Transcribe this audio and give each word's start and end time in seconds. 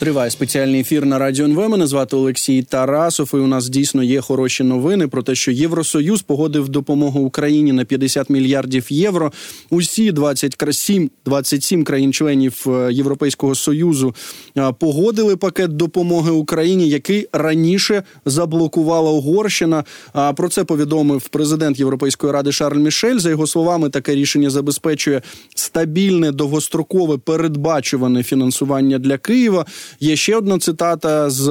Триває 0.00 0.30
спеціальний 0.30 0.80
ефір 0.80 1.06
на 1.06 1.18
радіо 1.18 1.44
НВ. 1.44 1.68
Мене 1.68 1.86
звати 1.86 2.16
Олексій 2.16 2.62
Тарасов. 2.62 3.30
І 3.34 3.36
у 3.36 3.46
нас 3.46 3.68
дійсно 3.68 4.02
є 4.02 4.20
хороші 4.20 4.64
новини 4.64 5.08
про 5.08 5.22
те, 5.22 5.34
що 5.34 5.50
Євросоюз 5.50 6.22
погодив 6.22 6.68
допомогу 6.68 7.20
Україні 7.20 7.72
на 7.72 7.84
50 7.84 8.30
мільярдів 8.30 8.86
євро. 8.88 9.32
Усі 9.70 10.12
27, 10.12 11.10
27 11.24 11.84
країн-членів 11.84 12.64
е, 12.66 12.92
Європейського 12.92 13.54
союзу 13.54 14.14
е, 14.56 14.72
погодили 14.78 15.36
пакет 15.36 15.76
допомоги 15.76 16.30
Україні, 16.30 16.88
який 16.88 17.28
раніше 17.32 18.02
заблокувала 18.24 19.10
Угорщина. 19.10 19.84
А 20.12 20.32
про 20.32 20.48
це 20.48 20.64
повідомив 20.64 21.28
президент 21.28 21.78
Європейської 21.78 22.32
ради 22.32 22.52
Шарль 22.52 22.78
Мішель. 22.78 23.18
За 23.18 23.30
його 23.30 23.46
словами, 23.46 23.90
таке 23.90 24.14
рішення 24.14 24.50
забезпечує 24.50 25.22
стабільне 25.54 26.32
довгострокове 26.32 27.18
передбачуване 27.18 28.22
фінансування 28.22 28.98
для 28.98 29.18
Києва. 29.18 29.66
Є 30.00 30.16
ще 30.16 30.36
одна 30.36 30.58
цитата 30.58 31.30
з 31.30 31.44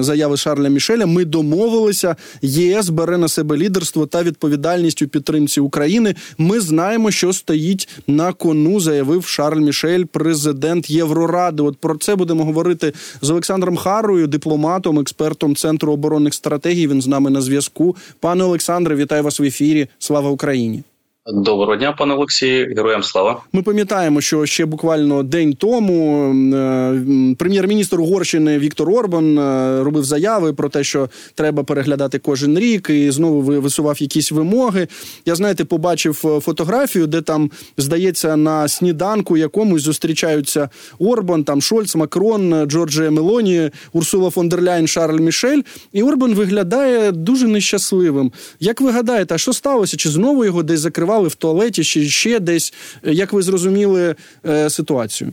заяви 0.00 0.36
Шарля 0.36 0.68
Мішеля. 0.68 1.06
Ми 1.06 1.24
домовилися. 1.24 2.16
ЄС 2.42 2.88
бере 2.88 3.18
на 3.18 3.28
себе 3.28 3.56
лідерство 3.56 4.06
та 4.06 4.22
відповідальність 4.22 5.02
у 5.02 5.08
підтримці 5.08 5.60
України. 5.60 6.14
Ми 6.38 6.60
знаємо, 6.60 7.10
що 7.10 7.32
стоїть 7.32 7.88
на 8.06 8.32
кону, 8.32 8.80
заявив 8.80 9.26
Шарль 9.26 9.60
Мішель, 9.60 10.04
президент 10.04 10.90
Євроради. 10.90 11.62
От 11.62 11.76
про 11.76 11.96
це 11.96 12.16
будемо 12.16 12.44
говорити 12.44 12.92
з 13.22 13.30
Олександром 13.30 13.76
Харою, 13.76 14.26
дипломатом, 14.26 14.98
експертом 14.98 15.56
центру 15.56 15.92
оборонних 15.92 16.34
стратегій. 16.34 16.86
Він 16.86 17.02
з 17.02 17.06
нами 17.06 17.30
на 17.30 17.40
зв'язку. 17.40 17.96
Пане 18.20 18.44
Олександре, 18.44 18.96
вітаю 18.96 19.22
вас 19.22 19.40
в 19.40 19.42
ефірі. 19.42 19.88
Слава 19.98 20.30
Україні. 20.30 20.82
Доброго 21.26 21.76
дня, 21.76 21.92
пане 21.92 22.14
Олексію, 22.14 22.74
героям 22.76 23.02
слава. 23.02 23.42
Ми 23.52 23.62
пам'ятаємо, 23.62 24.20
що 24.20 24.46
ще 24.46 24.66
буквально 24.66 25.22
день 25.22 25.52
тому 25.52 26.34
е, 26.54 27.34
прем'єр-міністр 27.38 28.00
Угорщини 28.00 28.58
Віктор 28.58 28.90
Орбан 28.90 29.38
е, 29.38 29.82
робив 29.84 30.04
заяви 30.04 30.52
про 30.52 30.68
те, 30.68 30.84
що 30.84 31.08
треба 31.34 31.64
переглядати 31.64 32.18
кожен 32.18 32.58
рік, 32.58 32.90
і 32.90 33.10
знову 33.10 33.40
висував 33.40 34.02
якісь 34.02 34.32
вимоги. 34.32 34.88
Я 35.26 35.34
знаєте, 35.34 35.64
побачив 35.64 36.22
е, 36.24 36.40
фотографію, 36.40 37.06
де 37.06 37.20
там 37.20 37.50
здається 37.76 38.36
на 38.36 38.68
сніданку 38.68 39.36
якомусь 39.36 39.82
зустрічаються 39.82 40.68
Орбан, 40.98 41.44
там 41.44 41.62
Шольц, 41.62 41.96
Макрон, 41.96 42.66
Джорджія 42.66 43.10
Мелоні, 43.10 43.70
Урсула 43.92 44.30
фон 44.30 44.48
дер 44.48 44.62
Ляйн, 44.62 44.86
Шарль 44.86 45.20
Мішель. 45.20 45.60
І 45.92 46.02
Орбан 46.02 46.34
виглядає 46.34 47.12
дуже 47.12 47.48
нещасливим. 47.48 48.32
Як 48.60 48.80
ви 48.80 48.90
гадаєте, 48.90 49.34
а 49.34 49.38
що 49.38 49.52
сталося? 49.52 49.96
Чи 49.96 50.08
знову 50.08 50.44
його 50.44 50.62
десь 50.62 50.80
закривали? 50.80 51.11
Працювали 51.12 51.28
в 51.28 51.34
туалеті 51.34 51.84
чи 51.84 52.08
ще 52.08 52.40
десь. 52.40 52.74
Як 53.02 53.32
ви 53.32 53.42
зрозуміли 53.42 54.14
е, 54.46 54.70
ситуацію? 54.70 55.32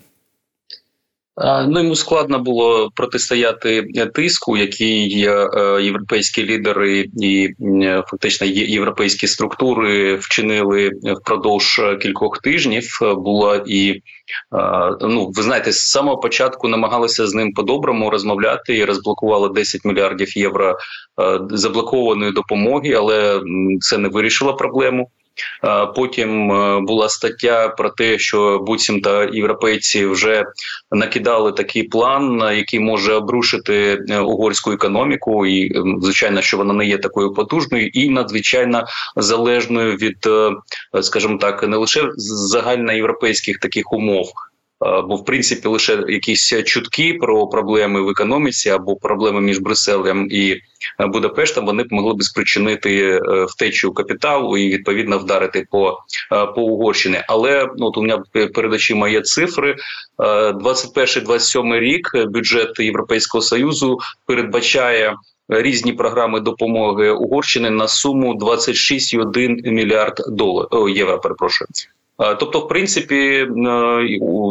Ну 1.68 1.80
йому 1.80 1.96
складно 1.96 2.40
було 2.40 2.90
протистояти 2.96 3.88
тиску, 4.14 4.58
який 4.58 5.26
е, 5.26 5.48
європейські 5.82 6.46
лідери 6.46 7.06
і 7.22 7.50
фактично 8.08 8.48
європейські 8.48 9.28
структури 9.28 10.16
вчинили 10.16 10.92
впродовж 11.22 11.82
кількох 12.02 12.38
тижнів. 12.38 13.00
Була 13.02 13.64
і 13.68 14.02
ну 15.02 15.32
ви 15.36 15.44
знаєте, 15.44 15.72
з 15.72 15.90
самого 15.90 16.18
початку 16.18 16.68
намагалися 16.68 17.28
з 17.28 17.34
ним 17.34 17.54
по-доброму 17.54 18.10
розмовляти 18.10 18.78
і 18.78 18.86
розблокували 18.86 19.50
10 19.50 19.86
мільярдів 19.86 20.38
євро 20.38 20.78
е, 21.22 21.40
заблокованої 21.50 22.32
допомоги, 22.32 22.94
але 22.94 23.42
це 23.80 23.98
не 23.98 24.10
вирішило 24.10 24.56
проблему. 24.56 25.10
Потім 25.96 26.52
е, 26.52 26.80
була 26.80 27.10
стаття 27.10 27.68
про 27.68 27.90
те, 27.90 28.20
що 28.20 28.60
буцімто 28.60 29.24
європейці 29.24 30.06
вже 30.06 30.46
накидали 30.92 31.52
такий 31.52 31.84
план, 31.84 32.42
який 32.58 32.80
може 32.80 33.14
обрушити 33.14 34.06
е, 34.10 34.20
угорську 34.20 34.72
економіку, 34.72 35.46
і 35.46 35.82
звичайно, 36.02 36.42
що 36.42 36.58
вона 36.58 36.74
не 36.74 36.86
є 36.86 36.98
такою 36.98 37.34
потужною 37.34 37.88
і 37.88 38.10
надзвичайно 38.10 38.84
залежною 39.16 39.96
від, 39.96 40.18
е, 40.28 40.52
скажімо 41.02 41.38
так, 41.38 41.68
не 41.68 41.78
лише 41.78 42.10
загальноєвропейських 42.18 43.60
таких 43.60 43.94
умов. 43.94 44.32
Бо 44.80 45.16
в 45.16 45.26
принципі 45.26 45.68
лише 45.68 46.04
якісь 46.08 46.64
чутки 46.64 47.14
про 47.14 47.48
проблеми 47.48 48.02
в 48.02 48.10
економіці 48.10 48.70
або 48.70 48.96
проблеми 48.96 49.42
між 49.42 49.60
Брюсселем 49.60 50.28
і 50.32 50.62
Е, 51.00 51.08
Будапештом, 51.08 51.66
вони 51.66 51.84
б 51.84 51.88
могли 51.92 52.14
б 52.14 52.24
спричинити 52.24 53.02
е, 53.02 53.46
втечу 53.46 53.94
капіталу 53.94 54.58
і 54.58 54.70
відповідно 54.70 55.18
вдарити 55.18 55.68
по 55.72 55.98
е, 56.32 56.46
по 56.46 56.62
Угорщині. 56.62 57.22
Але 57.28 57.70
ну 57.78 57.86
от 57.86 57.98
у 57.98 58.02
мене 58.02 58.18
перед 58.54 58.74
очима 58.74 59.10
є 59.10 59.22
цифри. 59.22 59.76
21-27 60.18 61.80
рік 61.80 62.12
бюджет 62.28 62.80
Європейського 62.80 63.42
союзу 63.42 63.98
передбачає. 64.26 65.16
Різні 65.52 65.94
програми 65.94 66.40
допомоги 66.40 67.10
Угорщини 67.10 67.70
на 67.70 67.88
суму 67.88 68.34
26,1 68.34 69.72
мільярд 69.72 70.16
доларів 70.28 70.98
євро. 70.98 71.20
Перепрошую. 71.20 71.68
Тобто, 72.40 72.60
в 72.60 72.68
принципі, 72.68 73.48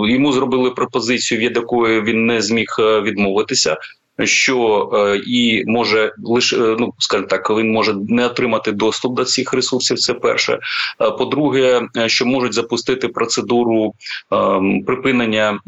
йому 0.08 0.32
зробили 0.32 0.70
пропозицію, 0.70 1.40
від 1.40 1.56
якої 1.56 2.02
він 2.02 2.26
не 2.26 2.42
зміг 2.42 2.66
відмовитися 2.78 3.76
що 4.24 4.90
е, 4.92 5.22
і 5.26 5.64
може 5.66 6.12
лише 6.24 6.56
е, 6.56 6.76
ну 6.78 6.92
скажімо 6.98 7.28
так, 7.28 7.50
він 7.50 7.72
може 7.72 7.94
не 8.08 8.26
отримати 8.26 8.72
доступ 8.72 9.14
до 9.14 9.24
цих 9.24 9.52
ресурсів. 9.52 9.98
Це 9.98 10.14
перше. 10.14 10.58
Е, 11.00 11.10
по-друге, 11.10 11.82
що 12.06 12.26
можуть 12.26 12.54
запустити 12.54 13.08
процедуру 13.08 13.94
припинення 14.86 15.60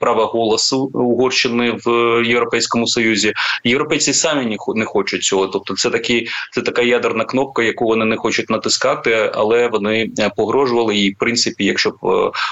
права 0.00 0.24
голосу 0.24 0.90
Угорщини 0.94 1.78
в 1.84 1.90
Європейському 2.26 2.86
Союзі. 2.86 3.32
Європейці 3.64 4.12
самі 4.12 4.56
не 4.74 4.84
хочуть 4.84 5.22
цього. 5.22 5.46
Тобто, 5.46 5.74
це 5.74 5.90
такі 5.90 6.26
це 6.52 6.60
така 6.60 6.82
ядерна 6.82 7.24
кнопка, 7.24 7.62
яку 7.62 7.84
вони 7.84 8.04
не 8.04 8.16
хочуть 8.16 8.50
натискати, 8.50 9.30
але 9.34 9.68
вони 9.68 10.10
погрожували. 10.36 10.96
І 10.96 11.10
в 11.10 11.18
принципі, 11.18 11.64
якщо 11.64 11.90
б 11.90 11.96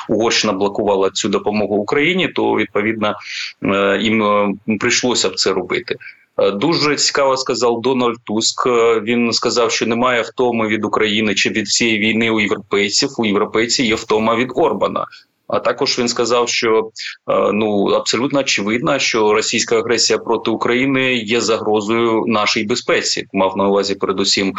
Угорщина 0.08 0.52
блокувала 0.52 1.10
цю 1.10 1.28
допомогу 1.28 1.76
Україні, 1.76 2.28
то 2.28 2.56
відповідно 2.56 3.14
їм 4.00 4.24
прийшлося 4.80 5.28
б 5.28 5.38
це 5.42 5.52
робити. 5.52 5.96
Е, 6.38 6.50
дуже 6.50 6.96
цікаво 6.96 7.36
сказав 7.36 7.80
Дональд 7.80 8.16
Туск. 8.24 8.66
Е, 8.66 9.00
він 9.00 9.32
сказав, 9.32 9.70
що 9.70 9.86
немає 9.86 10.22
втоми 10.22 10.68
від 10.68 10.84
України 10.84 11.34
чи 11.34 11.50
від 11.50 11.66
всієї 11.66 11.98
війни 11.98 12.30
у 12.30 12.40
європейців. 12.40 13.08
У 13.18 13.26
європейців 13.26 13.86
є 13.86 13.94
втома 13.94 14.36
від 14.36 14.48
Орбана. 14.54 15.06
А 15.52 15.58
також 15.58 15.98
він 15.98 16.08
сказав, 16.08 16.48
що 16.48 16.90
е, 17.30 17.52
ну 17.52 17.84
абсолютно 17.86 18.40
очевидно, 18.40 18.98
що 18.98 19.34
російська 19.34 19.78
агресія 19.78 20.18
проти 20.18 20.50
України 20.50 21.14
є 21.14 21.40
загрозою 21.40 22.24
нашій 22.26 22.64
безпеці. 22.64 23.26
Мав 23.32 23.56
на 23.56 23.68
увазі 23.68 23.94
передусім 23.94 24.54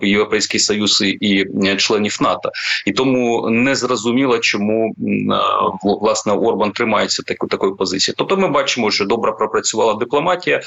Європейський 0.00 0.60
Союз 0.60 1.02
і 1.20 1.46
членів 1.76 2.18
НАТО, 2.20 2.50
і 2.86 2.92
тому 2.92 3.50
не 3.50 3.74
зрозуміло, 3.74 4.38
чому 4.38 4.88
е, 4.88 4.94
власне 5.82 6.32
Орбан 6.32 6.72
тримається 6.72 7.22
таку 7.22 7.46
такої 7.46 7.74
позиції. 7.74 8.14
Тобто, 8.18 8.36
ми 8.36 8.48
бачимо, 8.48 8.90
що 8.90 9.04
добре 9.04 9.32
пропрацювала 9.32 9.94
дипломатія, 9.94 10.56
е, 10.56 10.60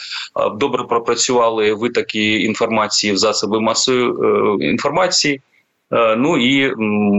добре 0.59 0.83
пропрацювали 0.83 1.73
витоки 1.73 2.39
інформації 2.39 3.13
в 3.13 3.17
засоби 3.17 3.59
масової 3.61 4.69
інформації. 4.69 5.41
Е, 5.91 6.15
ну 6.15 6.37
і 6.37 6.73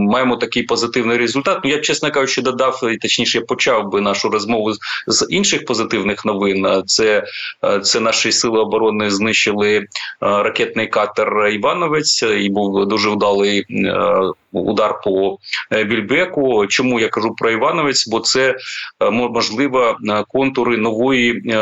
маємо 0.07 0.35
такий 0.35 0.63
позитивний 0.63 1.17
результат. 1.17 1.59
Ну 1.63 1.69
я 1.69 1.77
б 1.77 1.81
чесно 1.81 2.11
кажучи, 2.11 2.41
додав 2.41 2.79
точніше 3.01 3.41
почав 3.41 3.91
би 3.91 4.01
нашу 4.01 4.29
розмову 4.29 4.73
з 5.07 5.27
інших 5.29 5.65
позитивних 5.65 6.25
новин. 6.25 6.83
Це 6.85 7.23
е, 7.63 7.79
це 7.79 7.99
наші 7.99 8.31
сили 8.31 8.59
оборони 8.59 9.11
знищили 9.11 9.77
е, 9.77 9.85
ракетний 10.19 10.87
катер 10.87 11.47
Івановець, 11.47 12.23
і 12.23 12.49
був 12.49 12.87
дуже 12.87 13.09
вдалий 13.09 13.65
удар 14.51 15.01
по 15.03 15.37
Більбеку. 15.71 16.67
Чому 16.67 16.99
я 16.99 17.07
кажу 17.07 17.35
про 17.35 17.51
Івановець? 17.51 18.07
Бо 18.07 18.19
це 18.19 18.55
можливо 19.11 19.97
контури 20.27 20.77
нової 20.77 21.53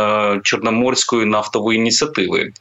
чорноморської 0.43 1.25
нафтової 1.25 1.79
ініціативи. 1.79 2.51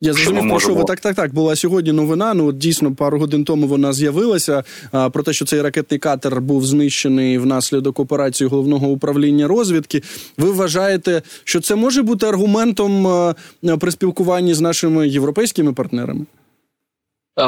Я 0.00 0.12
зрозумів, 0.12 0.48
про 0.48 0.60
що 0.60 0.74
ви 0.74 0.84
так, 0.84 1.00
так, 1.00 1.16
так. 1.16 1.34
Була 1.34 1.56
сьогодні 1.56 1.92
новина. 1.92 2.34
Ну 2.34 2.46
от 2.46 2.58
дійсно 2.58 2.94
пару 2.94 3.18
годин 3.18 3.44
тому 3.44 3.66
вона 3.66 3.92
з'явилася. 3.92 4.64
А, 4.92 5.10
про 5.10 5.22
те, 5.22 5.32
що 5.32 5.44
цей 5.44 5.62
ракетний 5.62 5.98
катер 5.98 6.40
був 6.40 6.66
знищений 6.66 7.38
внаслідок 7.38 8.00
операції 8.00 8.48
головного 8.48 8.86
управління 8.86 9.48
розвідки. 9.48 10.02
Ви 10.38 10.50
вважаєте, 10.50 11.22
що 11.44 11.60
це 11.60 11.74
може 11.74 12.02
бути 12.02 12.26
аргументом 12.26 13.06
а, 13.06 13.34
при 13.80 13.90
спілкуванні 13.90 14.54
з 14.54 14.60
нашими 14.60 15.08
європейськими 15.08 15.72
партнерами? 15.72 16.26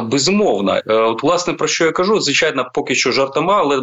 Безумовно, 0.02 0.80
е, 0.86 0.94
от 0.94 1.22
власне 1.22 1.54
про 1.54 1.68
що 1.68 1.84
я 1.84 1.92
кажу, 1.92 2.20
звичайно, 2.20 2.70
поки 2.74 2.94
що 2.94 3.12
жартома, 3.12 3.58
але 3.58 3.80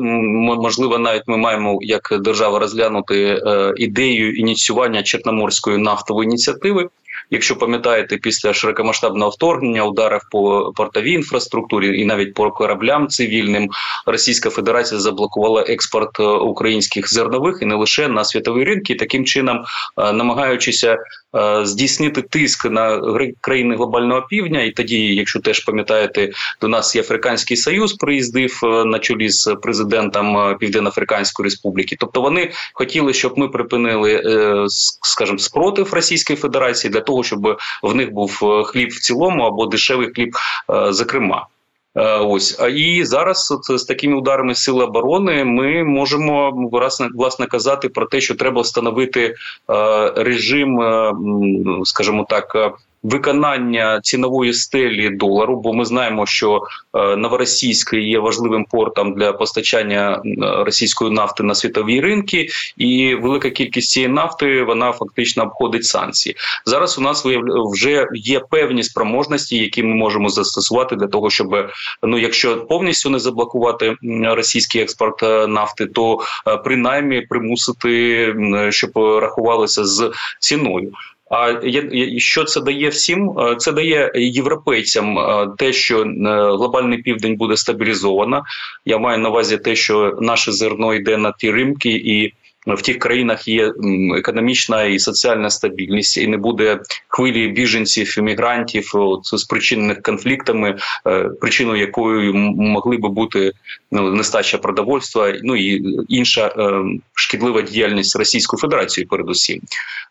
можливо, 0.55 0.97
навіть 0.97 1.23
ми 1.27 1.37
маємо 1.37 1.79
як 1.81 2.13
держава 2.21 2.59
розглянути 2.59 3.23
е, 3.23 3.73
ідею 3.77 4.35
ініціювання 4.35 5.03
Чорноморської 5.03 5.77
нафтової 5.77 6.27
ініціативи. 6.27 6.89
Якщо 7.29 7.55
пам'ятаєте, 7.55 8.17
після 8.17 8.53
широкомасштабного 8.53 9.31
вторгнення 9.31 9.83
ударів 9.83 10.21
по 10.31 10.71
портовій 10.75 11.11
інфраструктурі 11.11 12.01
і 12.01 12.05
навіть 12.05 12.33
по 12.33 12.51
кораблям 12.51 13.07
цивільним, 13.07 13.69
Російська 14.05 14.49
Федерація 14.49 14.99
заблокувала 14.99 15.61
експорт 15.67 16.19
українських 16.41 17.13
зернових 17.13 17.59
і 17.61 17.65
не 17.65 17.75
лише 17.75 18.07
на 18.07 18.23
світові 18.23 18.63
ринки, 18.63 18.95
таким 18.95 19.25
чином 19.25 19.63
намагаючися 19.97 20.97
здійснити 21.63 22.21
тиск 22.21 22.65
на 22.65 23.01
країни 23.41 23.75
глобального 23.75 24.21
півдня. 24.21 24.61
І 24.61 24.71
тоді, 24.71 25.15
якщо 25.15 25.39
теж 25.39 25.59
пам'ятаєте, 25.59 26.31
до 26.61 26.67
нас 26.67 26.95
і 26.95 26.99
Африканський 26.99 27.57
Союз 27.57 27.93
приїздив 27.93 28.59
на 28.63 28.99
чолі 28.99 29.29
з 29.29 29.55
президентом 29.61 30.57
Південно-Африканської 30.59 31.43
Республіки. 31.43 31.95
Тобто 31.99 32.21
вони 32.21 32.51
хотіли, 32.73 33.13
щоб 33.13 33.37
ми 33.37 33.47
припинили, 33.47 34.21
е, 34.25 34.65
скажімо, 35.01 35.37
спротив 35.37 35.93
Російської 35.93 36.37
Федерації 36.37 36.91
для 36.91 37.01
того, 37.01 37.23
щоб 37.23 37.57
в 37.83 37.95
них 37.95 38.11
був 38.11 38.39
е, 38.43 38.63
хліб 38.63 38.89
в 38.89 38.99
цілому 38.99 39.43
або 39.43 39.65
дешевий 39.65 40.11
хліб, 40.15 40.35
е, 40.69 40.93
зокрема. 40.93 41.47
Ось. 42.21 42.59
І 42.75 43.05
зараз 43.05 43.53
з 43.69 43.83
такими 43.83 44.15
ударами 44.15 44.55
сили 44.55 44.83
оборони 44.83 45.43
ми 45.43 45.83
можемо 45.83 46.51
власне 46.71 47.09
власне 47.13 47.45
казати 47.45 47.89
про 47.89 48.05
те, 48.05 48.21
що 48.21 48.35
треба 48.35 48.61
встановити 48.61 49.23
е, 49.25 49.33
режим, 50.15 50.81
е, 50.81 51.13
скажімо 51.83 52.25
так, 52.29 52.55
виконання 53.03 54.01
цінової 54.03 54.53
стелі 54.53 55.09
долару, 55.09 55.61
бо 55.61 55.73
ми 55.73 55.85
знаємо, 55.85 56.25
що 56.25 56.61
е, 56.93 57.15
Новоросійськ 57.15 57.93
є 57.93 58.19
важливим 58.19 58.65
портом 58.65 59.13
для 59.13 59.33
постачання 59.33 60.21
російської 60.65 61.11
нафти 61.11 61.43
на 61.43 61.55
світові 61.55 62.01
ринки, 62.01 62.47
і 62.77 63.15
велика 63.15 63.49
кількість 63.49 63.91
цієї 63.91 64.11
нафти 64.13 64.63
вона 64.63 64.91
фактично 64.91 65.43
обходить 65.43 65.85
санкції. 65.85 66.35
Зараз 66.65 66.97
у 66.97 67.01
нас 67.01 67.25
вже 67.71 68.07
є 68.13 68.39
певні 68.39 68.83
спроможності, 68.83 69.57
які 69.57 69.83
ми 69.83 69.95
можемо 69.95 70.29
застосувати 70.29 70.95
для 70.95 71.07
того, 71.07 71.29
щоб 71.29 71.69
ну, 72.03 72.17
якщо 72.17 72.65
повністю 72.65 73.09
не 73.09 73.19
заблокувати 73.19 73.95
російський 74.23 74.81
експорт 74.81 75.23
е, 75.23 75.47
нафти, 75.47 75.85
то 75.85 76.19
е, 76.47 76.57
принаймні 76.57 77.21
примусити, 77.21 78.35
щоб 78.69 78.91
рахувалися 78.95 79.85
з 79.85 80.11
ціною. 80.39 80.91
А 81.29 81.61
що 82.17 82.43
це 82.43 82.61
дає 82.61 82.89
всім? 82.89 83.39
Е, 83.39 83.55
це 83.55 83.71
дає 83.71 84.11
європейцям 84.15 85.19
е, 85.19 85.47
те, 85.57 85.73
що 85.73 86.01
е, 86.01 86.07
глобальний 86.57 86.97
південь 86.97 87.35
буде 87.35 87.57
стабілізовано. 87.57 88.43
Я 88.85 88.97
маю 88.97 89.17
на 89.19 89.29
увазі 89.29 89.57
те, 89.57 89.75
що 89.75 90.17
наше 90.21 90.51
зерно 90.51 90.93
йде 90.93 91.17
на 91.17 91.31
ті 91.31 91.51
ринки 91.51 91.89
і 91.89 92.33
в 92.75 92.81
тих 92.81 92.99
країнах 92.99 93.47
є 93.47 93.73
економічна 94.17 94.83
і 94.83 94.99
соціальна 94.99 95.49
стабільність, 95.49 96.17
і 96.17 96.27
не 96.27 96.37
буде 96.37 96.79
хвилі 97.07 97.47
біженців, 97.47 98.19
іммігрантів 98.19 98.91
спричинених 99.23 100.01
конфліктами, 100.01 100.77
е, 101.07 101.23
причиною 101.41 101.81
якої 101.81 102.33
могли 102.33 102.97
би 102.97 103.09
бути 103.09 103.51
ну, 103.91 104.11
нестача 104.11 104.57
продовольства, 104.57 105.33
ну 105.43 105.55
і 105.55 105.83
інша 106.07 106.47
е, 106.57 106.83
шкідлива 107.13 107.61
діяльність 107.61 108.15
Російської 108.15 108.59
Федерації, 108.59 109.05
передусім. 109.05 109.61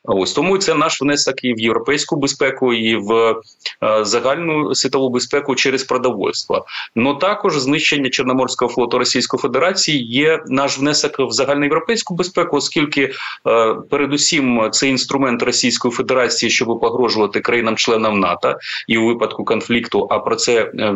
Ось 0.05 0.32
тому 0.32 0.59
це 0.59 0.75
наш 0.75 1.02
внесок 1.02 1.44
і 1.44 1.55
в 1.55 1.61
європейську 1.61 2.17
безпеку, 2.17 2.75
і 2.75 2.97
в 2.97 3.12
е, 3.12 4.05
загальну 4.05 4.75
світову 4.75 5.11
безпеку 5.11 5.55
через 5.55 5.85
продовольство. 5.85 6.64
Ну 6.94 7.14
також 7.14 7.59
знищення 7.59 8.11
Чорноморського 8.11 8.73
флоту 8.73 8.99
Російської 8.99 9.41
Федерації 9.41 10.06
є 10.06 10.43
наш 10.47 10.79
внесок 10.79 11.19
в 11.19 11.31
загальноєвропейську 11.31 12.14
безпеку 12.14 12.46
безпеку, 12.47 12.57
оскільки 12.57 13.13
е, 13.47 13.75
передусім 13.91 14.69
це 14.73 14.89
інструмент 14.89 15.43
Російської 15.43 15.93
Федерації, 15.93 16.51
щоб 16.51 16.81
погрожувати 16.81 17.41
країнам-членам 17.41 18.21
НАТО 18.21 18.59
і 18.89 18.99
у 18.99 19.07
випадку 19.07 19.45
конфлікту. 19.45 20.07
А 20.11 20.19
про 20.19 20.37
це 20.37 20.73
е, 20.79 20.95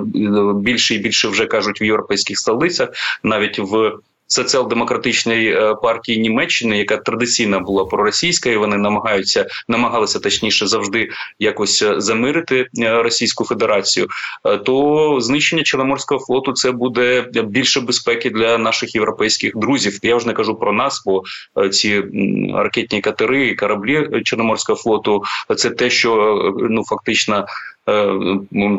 більше 0.54 0.94
і 0.94 0.98
більше 0.98 1.28
вже 1.28 1.46
кажуть 1.46 1.80
в 1.80 1.84
європейських 1.84 2.38
столицях, 2.38 2.88
навіть 3.22 3.58
в 3.58 3.92
соціал-демократичної 4.30 5.52
е, 5.52 5.74
партії 5.74 6.18
Німеччини, 6.18 6.78
яка 6.78 6.96
традиційно 6.96 7.60
була 7.60 7.84
проросійська, 7.84 8.50
і 8.50 8.56
вони 8.56 8.76
намагаються 8.76 9.46
намагалися 9.68 10.18
точніше 10.18 10.66
завжди 10.66 11.10
якось 11.38 11.82
е, 11.82 12.00
замирити 12.00 12.66
е, 12.78 13.02
Російську 13.02 13.44
Федерацію. 13.44 14.08
То 14.66 15.16
знищення 15.20 15.62
Чорноморського 15.62 16.24
флоту 16.24 16.52
це 16.52 16.72
буде 16.72 17.26
більше 17.44 17.80
безпеки 17.80 18.30
для 18.30 18.58
наших 18.58 18.94
європейських 18.94 19.56
друзів. 19.56 19.98
Я 20.02 20.16
вже 20.16 20.26
не 20.26 20.32
кажу 20.32 20.54
про 20.54 20.72
нас, 20.72 21.02
бо 21.06 21.22
ці 21.70 22.02
ракетні 22.54 23.00
катери 23.00 23.46
і 23.46 23.54
кораблі 23.54 24.22
Чорноморського 24.24 24.78
флоту 24.78 25.22
це 25.56 25.70
те, 25.70 25.90
що 25.90 26.36
ну 26.70 26.84
фактично 26.84 27.46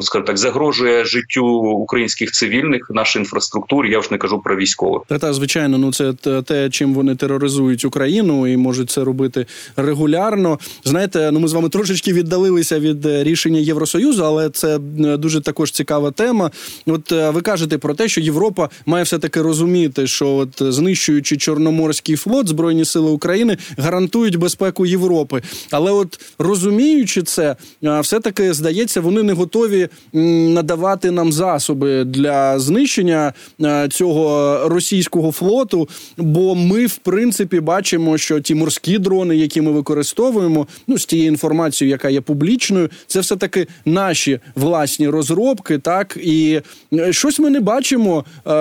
скажімо 0.01 0.25
так, 0.27 0.37
загрожує 0.37 1.05
життю 1.05 1.45
українських 1.55 2.31
цивільних, 2.31 2.91
нашій 2.93 3.19
інфраструктурі. 3.19 3.91
Я 3.91 3.99
вже 3.99 4.07
не 4.11 4.17
кажу 4.17 4.41
про 4.43 4.55
військових. 4.55 5.01
Та 5.07 5.19
та 5.19 5.33
звичайно, 5.33 5.77
ну 5.77 5.93
це 5.93 6.13
те, 6.41 6.69
чим 6.69 6.93
вони 6.93 7.15
тероризують 7.15 7.85
Україну 7.85 8.47
і 8.47 8.57
можуть 8.57 8.89
це 8.89 9.03
робити 9.03 9.45
регулярно. 9.75 10.59
Знаєте, 10.83 11.29
ну 11.31 11.39
ми 11.39 11.47
з 11.47 11.53
вами 11.53 11.69
трошечки 11.69 12.13
віддалилися 12.13 12.79
від 12.79 13.05
е, 13.05 13.23
рішення 13.23 13.59
Євросоюзу, 13.59 14.23
але 14.23 14.49
це 14.49 14.75
е, 14.75 14.79
дуже 15.17 15.41
також 15.41 15.71
цікава 15.71 16.11
тема. 16.11 16.51
От 16.85 17.11
ви 17.11 17.41
кажете 17.41 17.77
про 17.77 17.93
те, 17.93 18.07
що 18.07 18.21
Європа 18.21 18.69
має 18.85 19.03
все 19.03 19.19
таки 19.19 19.41
розуміти, 19.41 20.07
що 20.07 20.35
от 20.35 20.73
знищуючи 20.73 21.37
Чорноморський 21.37 22.15
флот, 22.15 22.47
збройні 22.47 22.85
сили 22.85 23.11
України 23.11 23.57
гарантують 23.77 24.35
безпеку 24.35 24.85
Європи. 24.85 25.41
Але 25.71 25.91
от 25.91 26.19
розуміючи 26.39 27.21
це, 27.21 27.55
все 28.01 28.19
таки 28.19 28.53
здається 28.53 28.90
вони 28.99 29.23
не 29.23 29.33
готові 29.33 29.87
надавати 30.13 31.11
нам 31.11 31.31
засоби 31.31 32.03
для 32.03 32.59
знищення 32.59 33.33
е, 33.61 33.87
цього 33.91 34.59
російського 34.69 35.31
флоту. 35.31 35.89
Бо 36.17 36.55
ми, 36.55 36.85
в 36.85 36.97
принципі, 36.97 37.59
бачимо, 37.59 38.17
що 38.17 38.39
ті 38.39 38.55
морські 38.55 38.97
дрони, 38.97 39.37
які 39.37 39.61
ми 39.61 39.71
використовуємо, 39.71 40.67
ну 40.87 40.97
з 40.97 41.05
тією 41.05 41.27
інформацією, 41.27 41.91
яка 41.91 42.09
є 42.09 42.21
публічною, 42.21 42.89
це 43.07 43.19
все 43.19 43.35
таки 43.35 43.67
наші 43.85 44.39
власні 44.55 45.09
розробки. 45.09 45.79
Так 45.79 46.17
і 46.23 46.61
е, 46.93 47.13
щось 47.13 47.39
ми 47.39 47.49
не 47.49 47.59
бачимо 47.59 48.25
е, 48.37 48.51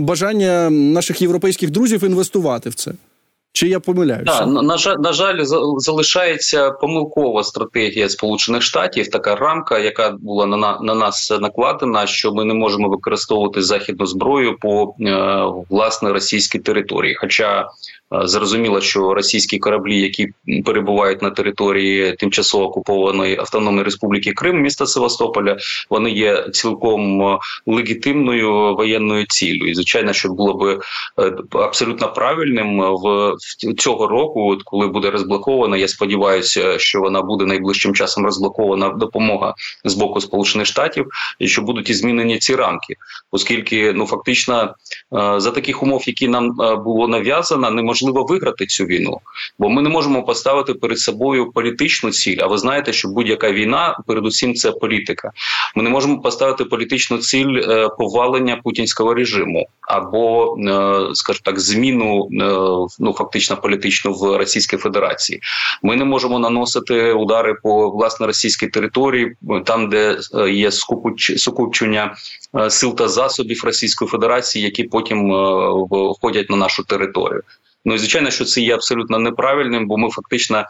бажання 0.00 0.70
наших 0.70 1.22
європейських 1.22 1.70
друзів 1.70 2.04
інвестувати 2.04 2.70
в 2.70 2.74
це. 2.74 2.92
Чи 3.56 3.68
я 3.68 3.80
помиляюся? 3.80 4.24
Да, 4.24 4.46
на 4.46 4.76
жаль, 4.76 4.96
на 4.98 5.12
жаль, 5.12 5.44
залишається 5.78 6.70
помилкова 6.70 7.44
стратегія 7.44 8.08
Сполучених 8.08 8.62
Штатів, 8.62 9.10
така 9.10 9.36
рамка, 9.36 9.78
яка 9.78 10.10
була 10.10 10.46
на 10.46 10.78
на 10.80 10.94
нас 10.94 11.30
накладена, 11.40 12.06
що 12.06 12.32
ми 12.32 12.44
не 12.44 12.54
можемо 12.54 12.88
використовувати 12.88 13.62
західну 13.62 14.06
зброю 14.06 14.58
по 14.58 14.94
е, 15.00 15.42
власне 15.70 16.12
російській 16.12 16.58
території. 16.58 17.14
Хоча 17.14 17.68
зрозуміло, 18.10 18.80
що 18.80 19.14
російські 19.14 19.58
кораблі, 19.58 20.00
які 20.00 20.28
перебувають 20.64 21.22
на 21.22 21.30
території 21.30 22.12
тимчасово 22.12 22.64
окупованої 22.64 23.38
автономної 23.38 23.84
республіки 23.84 24.32
Крим, 24.32 24.60
міста 24.60 24.86
Севастополя, 24.86 25.56
вони 25.90 26.10
є 26.10 26.48
цілком 26.52 27.22
е, 27.22 27.38
легітимною 27.66 28.74
воєнною 28.74 29.26
ціллю. 29.26 29.66
І 29.66 29.74
звичайно, 29.74 30.12
що 30.12 30.28
було 30.28 30.54
би 30.54 30.78
е, 31.18 31.32
абсолютно 31.52 32.12
правильним 32.12 32.80
в 32.80 33.36
цього 33.78 34.06
року, 34.06 34.58
коли 34.64 34.86
буде 34.86 35.10
розблокована. 35.10 35.76
Я 35.76 35.88
сподіваюся, 35.88 36.78
що 36.78 37.00
вона 37.00 37.22
буде 37.22 37.44
найближчим 37.44 37.94
часом 37.94 38.24
розблокована 38.24 38.88
допомога 38.88 39.54
з 39.84 39.94
боку 39.94 40.20
Сполучених 40.20 40.66
Штатів, 40.66 41.06
і 41.38 41.48
що 41.48 41.62
будуть 41.62 41.90
і 41.90 41.94
змінені 41.94 42.38
ці 42.38 42.56
рамки, 42.56 42.94
оскільки 43.30 43.92
ну 43.92 44.06
фактично 44.06 44.74
за 45.36 45.50
таких 45.50 45.82
умов, 45.82 46.02
які 46.06 46.28
нам 46.28 46.52
було 46.84 47.08
нав'язано, 47.08 47.70
не 47.70 47.82
неможливо 48.02 48.26
виграти 48.26 48.66
цю 48.66 48.84
війну, 48.84 49.20
бо 49.58 49.68
ми 49.68 49.82
не 49.82 49.88
можемо 49.88 50.22
поставити 50.22 50.74
перед 50.74 50.98
собою 50.98 51.52
політичну 51.52 52.10
ціль. 52.10 52.38
А 52.40 52.46
ви 52.46 52.58
знаєте, 52.58 52.92
що 52.92 53.08
будь-яка 53.08 53.52
війна, 53.52 53.98
передусім, 54.06 54.54
це 54.54 54.72
політика. 54.72 55.30
Ми 55.74 55.82
не 55.82 55.90
можемо 55.90 56.20
поставити 56.20 56.64
політичну 56.64 57.18
ціль 57.18 57.56
е, 57.56 57.88
повалення 57.98 58.60
путінського 58.64 59.14
режиму 59.14 59.66
або, 59.80 60.56
е, 60.58 61.14
скажімо 61.14 61.42
так, 61.44 61.60
зміну 61.60 62.28
е, 62.32 62.96
ну 62.98 63.12
фактично 63.12 63.56
політичну 63.56 64.12
в 64.12 64.36
Російській 64.36 64.76
Федерації. 64.76 65.40
Ми 65.82 65.96
не 65.96 66.04
можемо 66.04 66.38
наносити 66.38 67.12
удари 67.12 67.54
по 67.62 67.90
власне 67.90 68.26
російській 68.26 68.66
території, 68.66 69.36
там 69.64 69.88
де 69.88 70.18
є 70.50 70.70
сукупчення 71.36 72.16
сил 72.68 72.96
та 72.96 73.08
засобів 73.08 73.64
Російської 73.64 74.08
Федерації, 74.08 74.64
які 74.64 74.84
потім 74.84 75.32
входять 75.90 76.50
на 76.50 76.56
нашу 76.56 76.84
територію. 76.84 77.42
Ну 77.86 77.94
і 77.94 77.98
звичайно, 77.98 78.30
що 78.30 78.44
це 78.44 78.60
є 78.60 78.74
абсолютно 78.74 79.18
неправильним, 79.18 79.86
бо 79.86 79.96
ми 79.96 80.10
фактично 80.10 80.64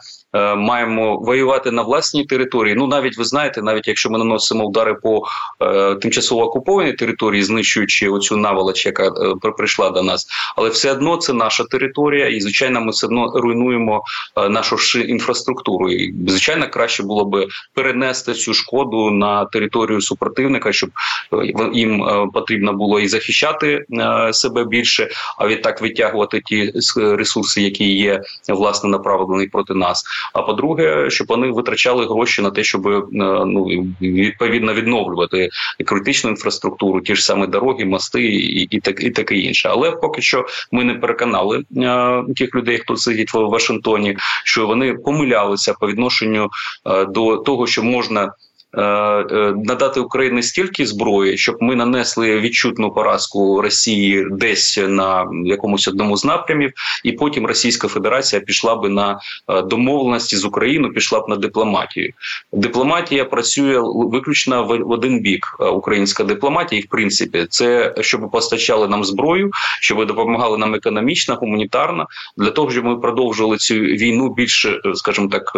маємо 0.57 1.17
воювати 1.17 1.71
на 1.71 1.81
власній 1.81 2.25
території. 2.25 2.75
Ну 2.75 2.87
навіть 2.87 3.17
ви 3.17 3.23
знаєте, 3.23 3.61
навіть 3.61 3.87
якщо 3.87 4.09
ми 4.09 4.17
наносимо 4.17 4.63
удари 4.63 4.93
по 4.93 5.23
е, 5.61 5.95
тимчасово 5.95 6.43
окупованій 6.43 6.93
території, 6.93 7.43
знищуючи 7.43 8.09
оцю 8.09 8.37
наволоч, 8.37 8.85
яка 8.85 9.07
е, 9.07 9.51
прийшла 9.57 9.89
до 9.89 10.03
нас, 10.03 10.27
але 10.55 10.69
все 10.69 10.91
одно 10.91 11.17
це 11.17 11.33
наша 11.33 11.63
територія, 11.63 12.27
і 12.27 12.41
звичайно, 12.41 12.81
ми 12.81 12.91
все 12.91 13.07
одно 13.07 13.31
руйнуємо 13.35 14.03
е, 14.35 14.49
нашу 14.49 14.99
інфраструктуру. 14.99 15.91
І 15.91 16.13
звичайно, 16.27 16.69
краще 16.69 17.03
було 17.03 17.25
би 17.25 17.47
перенести 17.73 18.33
цю 18.33 18.53
шкоду 18.53 19.11
на 19.11 19.45
територію 19.45 20.01
супротивника, 20.01 20.71
щоб 20.71 20.89
е, 21.33 21.53
їм 21.73 22.03
е, 22.03 22.27
потрібно 22.33 22.73
було 22.73 22.99
і 22.99 23.07
захищати 23.07 23.85
е, 23.91 24.33
себе 24.33 24.65
більше, 24.65 25.09
а 25.37 25.47
відтак 25.47 25.81
витягувати 25.81 26.41
ті 26.45 26.73
ресурси, 26.95 27.61
які 27.61 27.93
є 27.93 28.21
власне 28.49 28.89
направлені 28.89 29.47
проти 29.47 29.73
нас. 29.73 30.03
А 30.33 30.41
по-друге, 30.41 31.09
щоб 31.09 31.27
вони 31.27 31.51
витрачали 31.51 32.05
гроші 32.05 32.41
на 32.41 32.51
те, 32.51 32.63
щоб 32.63 32.87
е, 32.87 33.01
ну 33.45 33.63
відповідно 34.01 34.73
відновлювати 34.73 35.49
критичну 35.85 36.29
інфраструктуру, 36.29 37.01
ті 37.01 37.15
ж 37.15 37.25
саме 37.25 37.47
дороги, 37.47 37.85
мости 37.85 38.23
і 38.23 38.67
і, 38.71 38.79
так 38.79 39.03
і 39.03 39.09
таке 39.09 39.35
інше. 39.35 39.69
Але 39.71 39.91
поки 39.91 40.21
що 40.21 40.45
ми 40.71 40.83
не 40.83 40.93
переконали 40.93 41.63
а, 41.77 42.23
е, 42.29 42.33
тих 42.33 42.55
людей, 42.55 42.77
хто 42.77 42.95
сидить 42.95 43.33
в 43.33 43.39
Вашингтоні, 43.39 44.17
що 44.43 44.67
вони 44.67 44.93
помилялися 44.93 45.73
по 45.73 45.87
відношенню 45.87 46.49
а, 46.83 47.01
е, 47.01 47.05
до 47.05 47.37
того, 47.37 47.67
що 47.67 47.83
можна. 47.83 48.33
Е, 48.73 48.81
е, 48.81 49.53
надати 49.65 49.99
Україні 49.99 50.43
стільки 50.43 50.85
зброї, 50.85 51.37
щоб 51.37 51.57
ми 51.59 51.75
нанесли 51.75 52.39
відчутну 52.39 52.91
поразку 52.91 53.61
Росії 53.61 54.27
десь 54.31 54.79
на 54.87 55.25
якомусь 55.45 55.87
одному 55.87 56.17
з 56.17 56.25
напрямів, 56.25 56.71
і 57.03 57.11
потім 57.11 57.45
Російська 57.45 57.87
Федерація 57.87 58.41
пішла 58.41 58.75
би 58.75 58.89
на 58.89 59.19
е, 59.47 59.61
домовленості 59.61 60.37
з 60.37 60.45
Україною, 60.45 60.93
пішла 60.93 61.19
б 61.19 61.29
на 61.29 61.35
дипломатію. 61.35 62.13
Дипломатія 62.53 63.25
працює 63.25 63.79
виключно 63.83 64.63
в 64.63 64.91
один 64.91 65.19
бік. 65.19 65.55
Українська 65.59 66.23
дипломатія, 66.23 66.81
і 66.81 66.85
в 66.85 66.87
принципі, 66.87 67.45
це 67.49 67.93
щоб 68.01 68.31
постачали 68.31 68.87
нам 68.87 69.03
зброю, 69.05 69.51
щоб 69.81 70.05
допомагали 70.05 70.57
нам 70.57 70.75
економічно, 70.75 71.35
гуманітарно, 71.35 72.07
для 72.37 72.51
того, 72.51 72.71
щоб 72.71 72.85
ми 72.85 72.97
продовжували 72.97 73.57
цю 73.57 73.75
війну 73.75 74.33
більше, 74.33 74.81
скажімо 74.95 75.27
так, 75.27 75.51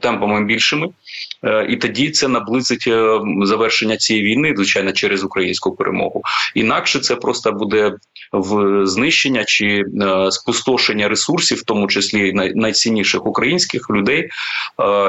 темпами 0.00 0.44
більшими. 0.44 0.88
Е, 1.44 1.66
і 1.68 1.76
тоді 1.76 2.10
це 2.10 2.28
наблизить 2.28 2.84
е, 2.86 3.20
завершення 3.42 3.96
цієї 3.96 4.24
війни, 4.24 4.52
звичайно, 4.56 4.92
через 4.92 5.24
українську 5.24 5.72
перемогу. 5.72 6.22
Інакше 6.54 6.98
це 6.98 7.16
просто 7.16 7.52
буде 7.52 7.94
в 8.32 8.80
знищення 8.86 9.44
чи 9.44 9.66
е, 9.66 10.30
спустошення 10.30 11.08
ресурсів, 11.08 11.58
в 11.58 11.62
тому 11.62 11.86
числі 11.86 12.32
найцінніших 12.54 13.26
українських 13.26 13.90
людей. 13.90 14.28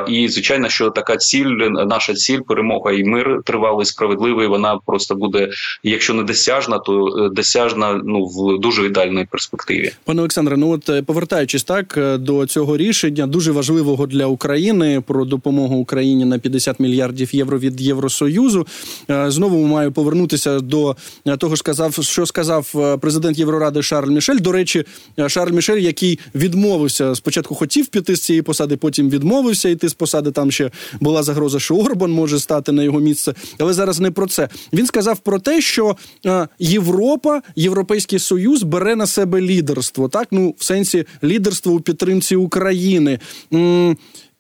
І 0.08 0.28
звичайно, 0.28 0.70
що 0.70 0.90
така 0.90 1.18
ціль, 1.18 1.46
наша 1.70 2.14
ціль, 2.14 2.40
перемога 2.40 2.92
і 2.92 3.04
мир 3.04 3.42
тривалий, 3.46 3.86
справедливий. 3.86 4.48
Вона 4.48 4.80
просто 4.86 5.16
буде, 5.16 5.50
якщо 5.84 6.14
не 6.14 6.24
досяжна, 6.24 6.80
то 6.80 7.30
досяжна 7.34 8.02
ну 8.06 8.26
в 8.26 8.60
дуже 8.60 8.86
ідеальній 8.86 9.28
перспективі. 9.32 9.92
Пане 10.06 10.22
Олександре, 10.22 10.58
ну 10.58 10.70
от 10.72 11.06
повертаючись 11.06 11.64
так 11.64 12.00
до 12.20 12.46
цього 12.46 12.78
рішення, 12.78 13.28
дуже 13.28 13.52
важливого 13.52 14.08
для 14.08 14.26
України 14.26 15.04
про 15.08 15.26
допомогу 15.26 15.76
Україні 15.76 16.23
на 16.26 16.40
50 16.40 16.80
мільярдів 16.80 17.36
євро 17.36 17.60
від 17.60 17.82
Євросоюзу. 17.82 18.68
Е, 19.10 19.32
знову 19.32 19.66
маю 19.68 19.92
повернутися 19.92 20.60
до 20.60 20.96
е, 21.26 21.38
того, 21.38 21.58
сказав, 21.58 21.98
що 22.02 22.26
сказав 22.26 22.72
е, 22.76 22.98
президент 22.98 23.40
Євроради 23.40 23.82
Шарль 23.82 24.10
Мішель. 24.10 24.40
До 24.40 24.52
речі, 24.52 24.86
Шарль 25.28 25.52
Мішель, 25.52 25.78
який 25.78 26.20
відмовився 26.36 27.16
спочатку, 27.16 27.56
хотів 27.56 27.88
піти 27.88 28.16
з 28.16 28.22
цієї 28.22 28.42
посади, 28.42 28.78
потім 28.78 29.10
відмовився 29.10 29.70
йти 29.70 29.90
з 29.90 29.94
посади. 29.94 30.32
Там 30.32 30.52
ще 30.52 30.72
була 31.00 31.24
загроза, 31.24 31.60
що 31.60 31.76
Орбан 31.76 32.12
може 32.12 32.40
стати 32.40 32.72
на 32.72 32.84
його 32.84 33.00
місце. 33.00 33.34
Але 33.60 33.74
зараз 33.74 34.00
не 34.00 34.12
про 34.12 34.28
це. 34.28 34.50
Він 34.74 34.86
сказав 34.86 35.20
про 35.20 35.40
те, 35.40 35.62
що 35.62 35.96
Європа, 36.60 37.42
Європейський 37.56 38.20
Союз 38.20 38.64
бере 38.64 38.96
на 38.96 39.08
себе 39.08 39.42
лідерство. 39.42 40.10
Так, 40.10 40.28
ну 40.32 40.56
в 40.58 40.64
сенсі 40.64 41.06
лідерство 41.24 41.74
у 41.74 41.80
підтримці 41.80 42.36
України. 42.36 43.20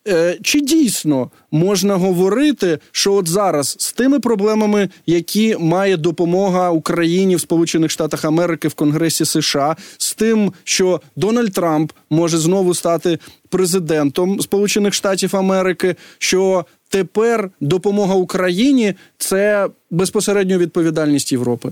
Е, 0.07 0.37
чи 0.41 0.61
дійсно 0.61 1.31
можна 1.51 1.95
говорити, 1.95 2.79
що 2.91 3.13
от 3.13 3.27
зараз 3.27 3.75
з 3.79 3.93
тими 3.93 4.19
проблемами, 4.19 4.89
які 5.05 5.57
має 5.59 5.97
допомога 5.97 6.69
Україні 6.69 7.35
в 7.35 7.41
Сполучених 7.41 7.91
Штатах 7.91 8.25
Америки 8.25 8.67
в 8.67 8.73
Конгресі 8.73 9.25
США, 9.25 9.75
з 9.97 10.13
тим, 10.13 10.53
що 10.63 11.01
Дональд 11.15 11.53
Трамп 11.53 11.91
може 12.09 12.37
знову 12.37 12.73
стати 12.73 13.19
президентом 13.49 14.39
Сполучених 14.41 14.93
Штатів 14.93 15.35
Америки, 15.35 15.95
що 16.17 16.65
тепер 16.89 17.49
допомога 17.59 18.15
Україні 18.15 18.93
це 19.17 19.67
безпосередньо 19.91 20.57
відповідальність 20.57 21.31
Європи? 21.31 21.69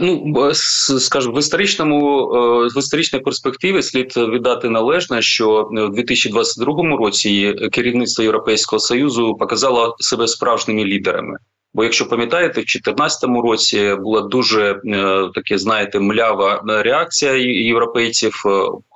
Ну 0.00 0.52
скажу 0.98 1.32
в 1.32 1.38
історичному 1.38 2.20
е, 2.34 2.68
в 2.76 2.78
історичній 2.78 3.20
перспективі 3.20 3.82
слід 3.82 4.16
віддати 4.16 4.70
належне, 4.70 5.22
що 5.22 5.68
в 5.70 5.94
2022 5.94 6.96
році 6.96 7.54
керівництво 7.72 8.24
Європейського 8.24 8.80
союзу 8.80 9.36
показало 9.38 9.96
себе 9.98 10.28
справжніми 10.28 10.84
лідерами. 10.84 11.38
Бо, 11.76 11.84
якщо 11.84 12.08
пам'ятаєте, 12.08 12.52
в 12.52 12.64
2014 12.64 13.24
році 13.24 13.94
була 14.00 14.20
дуже 14.20 14.80
е, 14.86 15.28
таке, 15.34 15.58
знаєте, 15.58 16.00
млява 16.00 16.62
реакція 16.66 17.32
європейців, 17.62 18.42
е, 18.46 18.48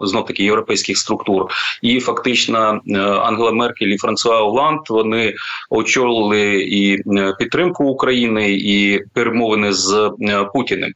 знов 0.06 0.26
таки 0.26 0.44
європейських 0.44 0.99
структур, 0.99 1.46
і 1.82 2.00
фактично 2.00 2.80
е, 2.88 2.99
Ангела 3.00 3.52
Меркель 3.52 3.87
і 3.87 3.99
Франсуа 3.99 4.40
Оланд 4.40 4.80
вони 4.88 5.34
очолили 5.70 6.62
і 6.62 6.99
підтримку 7.38 7.84
України, 7.84 8.52
і 8.52 9.00
перемовини 9.14 9.72
з 9.72 10.10
Путіним. 10.54 10.92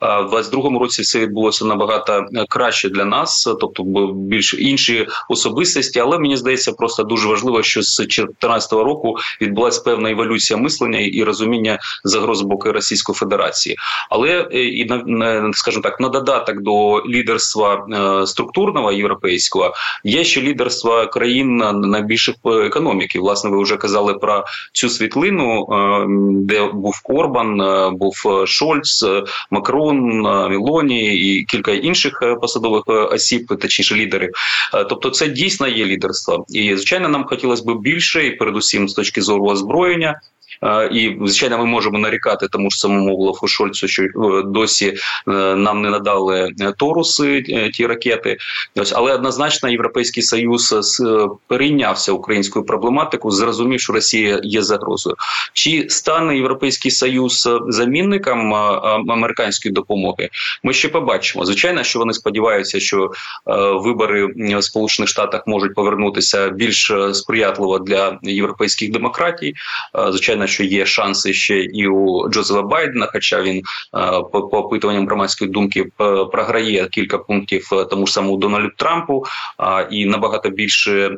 А 0.00 0.20
в 0.20 0.34
22-му 0.34 0.78
році 0.78 1.02
все 1.02 1.18
відбулося 1.18 1.64
набагато 1.64 2.26
краще 2.48 2.88
для 2.88 3.04
нас, 3.04 3.48
тобто 3.60 3.82
більш 4.14 4.54
інші 4.54 5.06
особистості. 5.28 6.00
Але 6.00 6.18
мені 6.18 6.36
здається, 6.36 6.72
просто 6.72 7.02
дуже 7.02 7.28
важливо, 7.28 7.62
що 7.62 7.82
з 7.82 7.96
2014 7.96 8.72
року 8.72 9.16
відбулася 9.40 9.82
певна 9.84 10.10
еволюція 10.10 10.56
мислення 10.56 10.98
і 10.98 11.24
розуміння 11.24 11.78
загроз 12.04 12.42
боку 12.42 12.72
Російської 12.72 13.16
Федерації, 13.16 13.76
але 14.10 14.48
е, 14.52 14.64
і 14.64 14.84
на 15.06 15.50
скажімо 15.52 15.82
так 15.82 16.00
на 16.00 16.08
додаток 16.08 16.60
до 16.60 17.02
лідерства 17.06 17.86
е, 17.92 18.26
структурного 18.26 18.92
європейського 18.92 19.72
є 20.04 20.24
ще 20.24 20.40
лідерство 20.40 21.06
країн 21.06 21.56
найбільших 21.74 22.34
економіки. 22.44 23.20
Власне, 23.20 23.50
ви 23.50 23.62
вже 23.62 23.76
казали 23.76 24.14
про 24.14 24.44
цю 24.72 24.88
світлину, 24.88 25.68
е, 25.72 26.06
де 26.30 26.66
був 26.66 27.00
Орбан, 27.04 27.60
був 27.96 28.14
Шольц, 28.46 29.04
Макрон, 29.50 29.83
Мілоні 29.92 31.14
і 31.14 31.44
кілька 31.44 31.72
інших 31.72 32.22
посадових 32.40 32.84
осіб, 32.86 33.46
точніше 33.60 33.94
лідерів. 33.94 34.30
Тобто, 34.88 35.10
це 35.10 35.28
дійсно 35.28 35.68
є 35.68 35.84
лідерство, 35.84 36.44
і 36.48 36.76
звичайно, 36.76 37.08
нам 37.08 37.24
хотілося 37.24 37.62
б 37.62 37.80
більше, 37.80 38.26
і 38.26 38.30
передусім 38.30 38.88
з 38.88 38.94
точки 38.94 39.22
зору 39.22 39.44
озброєння. 39.46 40.20
І 40.92 41.16
звичайно, 41.20 41.58
ми 41.58 41.64
можемо 41.64 41.98
нарікати 41.98 42.48
тому 42.48 42.70
ж 42.70 42.78
самому 42.78 43.16
Олафу 43.16 43.48
Шольцу, 43.48 43.88
що 43.88 44.02
е, 44.02 44.08
досі 44.46 44.86
е, 45.28 45.30
нам 45.56 45.82
не 45.82 45.90
надали 45.90 46.52
е, 46.60 46.72
торуси 46.78 47.42
ті 47.74 47.86
ракети. 47.86 48.36
Ось 48.76 48.92
але 48.96 49.14
однозначно 49.14 49.68
європейський 49.68 50.22
союз 50.22 50.74
перейнявся 51.46 52.12
українською 52.12 52.64
проблематикою, 52.64 53.32
зрозумів, 53.32 53.80
що 53.80 53.92
Росія 53.92 54.40
є 54.42 54.62
загрозою. 54.62 55.16
Чи 55.52 55.86
стане 55.88 56.36
європейський 56.36 56.90
союз 56.90 57.48
замінником 57.68 58.54
американської 58.54 59.72
допомоги? 59.72 60.28
Ми 60.62 60.72
ще 60.72 60.88
побачимо. 60.88 61.44
Звичайно, 61.44 61.84
що 61.84 61.98
вони 61.98 62.12
сподіваються, 62.12 62.80
що 62.80 63.10
вибори 63.74 64.26
в 64.36 64.62
Сполучених 64.62 65.08
Штатах 65.08 65.42
можуть 65.46 65.74
повернутися 65.74 66.48
більш 66.48 66.92
сприятливо 67.12 67.78
для 67.78 68.18
європейських 68.22 68.90
демократій. 68.90 69.54
Звичайно, 70.10 70.46
що 70.54 70.64
є 70.64 70.86
шанси 70.86 71.32
ще 71.32 71.58
і 71.58 71.86
у 71.86 72.28
Джозефа 72.28 72.62
Байдена, 72.62 73.08
хоча 73.12 73.42
він 73.42 73.56
е, 73.56 73.62
по, 74.32 74.38
опитуванням 74.38 75.06
громадської 75.06 75.50
думки 75.50 75.80
е, 75.80 75.84
програє 76.32 76.88
кілька 76.88 77.18
пунктів 77.18 77.68
е, 77.72 77.84
тому 77.84 78.06
ж 78.06 78.12
самому 78.12 78.36
Дональду 78.36 78.70
Трампу 78.76 79.24
і 79.90 80.06
набагато 80.06 80.48
більше 80.48 81.10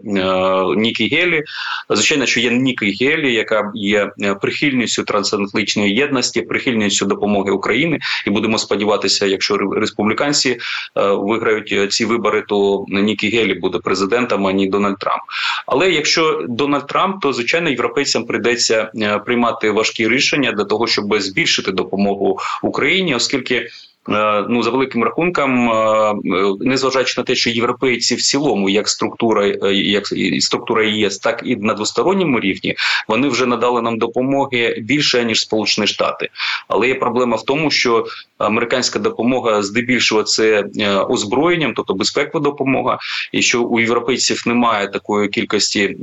Нікі 0.77 1.09
Гелі. 1.09 1.43
Звичайно, 1.91 2.27
що 2.27 2.41
є 2.41 2.51
Нікі 2.51 2.97
Гелі, 3.01 3.35
яка 3.35 3.73
є 3.75 4.11
прихильністю 4.41 5.03
трансатлантичної 5.03 5.95
єдності, 5.95 6.43
прихильністю 6.43 7.07
допомоги 7.07 7.51
України, 7.51 7.99
і 8.27 8.31
будемо 8.31 8.59
сподіватися, 8.59 9.27
якщо 9.27 9.57
республіканці 9.57 10.59
виграють 10.95 11.93
ці 11.93 12.05
вибори, 12.05 12.45
то 12.49 12.85
Нікі 12.89 13.31
Гелі 13.31 13.55
буде 13.55 13.79
президентом, 13.79 14.47
а 14.47 14.53
не 14.53 14.67
Дональд 14.67 14.99
Трамп. 14.99 15.23
Але 15.67 15.91
якщо 15.91 16.45
Дональд 16.49 16.87
Трамп, 16.87 17.23
то 17.23 17.33
звичайно 17.33 17.71
європейцям 17.71 18.25
прийдеться 18.25 18.91
приймати 19.19 19.71
важкі 19.71 20.09
рішення 20.09 20.53
для 20.53 20.65
того, 20.65 20.87
щоб 20.87 21.21
збільшити 21.21 21.73
допомогу 21.73 22.39
Україні, 22.63 23.15
оскільки 23.15 23.69
Е, 24.09 24.45
ну 24.49 24.63
за 24.63 24.71
великим 24.71 25.05
рахунком, 25.05 25.71
е, 25.71 26.15
незважаючи 26.61 27.21
на 27.21 27.25
те, 27.25 27.35
що 27.35 27.51
європейці 27.51 28.15
в 28.15 28.23
цілому, 28.23 28.69
як 28.69 28.89
структура, 28.89 29.47
е, 29.47 29.75
як 29.75 30.07
структура 30.41 30.85
ЄС, 30.85 31.19
так 31.19 31.43
і 31.45 31.57
на 31.57 31.75
двосторонньому 31.75 32.41
рівні, 32.41 32.77
вони 33.09 33.29
вже 33.29 33.47
надали 33.47 33.83
нам 33.83 33.99
допомоги 33.99 34.77
більше 34.81 35.25
ніж 35.25 35.41
Сполучені 35.41 35.87
Штати. 35.87 36.29
Але 36.69 36.89
є 36.89 36.95
проблема 36.95 37.37
в 37.37 37.45
тому, 37.45 37.71
що 37.71 38.07
американська 38.39 38.99
допомога 38.99 39.63
здебільшого 39.63 40.23
це 40.23 40.65
озброєнням, 41.09 41.73
тобто 41.77 41.95
безпекова 41.95 42.45
допомога, 42.45 42.99
і 43.33 43.43
що 43.43 43.63
у 43.63 43.81
європейців 43.81 44.43
немає 44.47 44.89
такої 44.89 45.29
кількості 45.29 45.97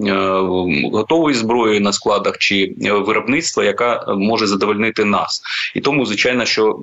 готової 0.93 1.35
зброї 1.35 1.79
на 1.79 1.93
складах 1.93 2.37
чи 2.37 2.75
виробництва, 2.79 3.63
яка 3.63 4.05
може 4.17 4.47
задовольнити 4.47 5.05
нас, 5.05 5.41
і 5.75 5.81
тому 5.81 6.05
звичайно, 6.05 6.45
що 6.45 6.79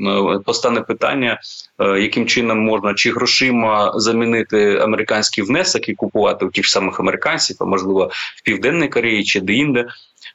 постане 0.47 0.80
питання 0.80 1.40
е, 1.78 2.00
яким 2.00 2.26
чином 2.26 2.59
можна 2.59 2.95
чи 2.95 3.11
грошима 3.11 3.92
замінити 3.97 4.76
американський 4.76 5.45
внесок 5.45 5.88
і 5.88 5.95
купувати 5.95 6.45
у 6.45 6.50
тих 6.50 6.66
самих 6.66 7.00
американців, 7.00 7.57
а 7.61 7.64
можливо 7.64 8.11
в 8.37 8.42
південній 8.45 8.88
Кореї 8.88 9.25
чи 9.25 9.40
де-інде. 9.40 9.87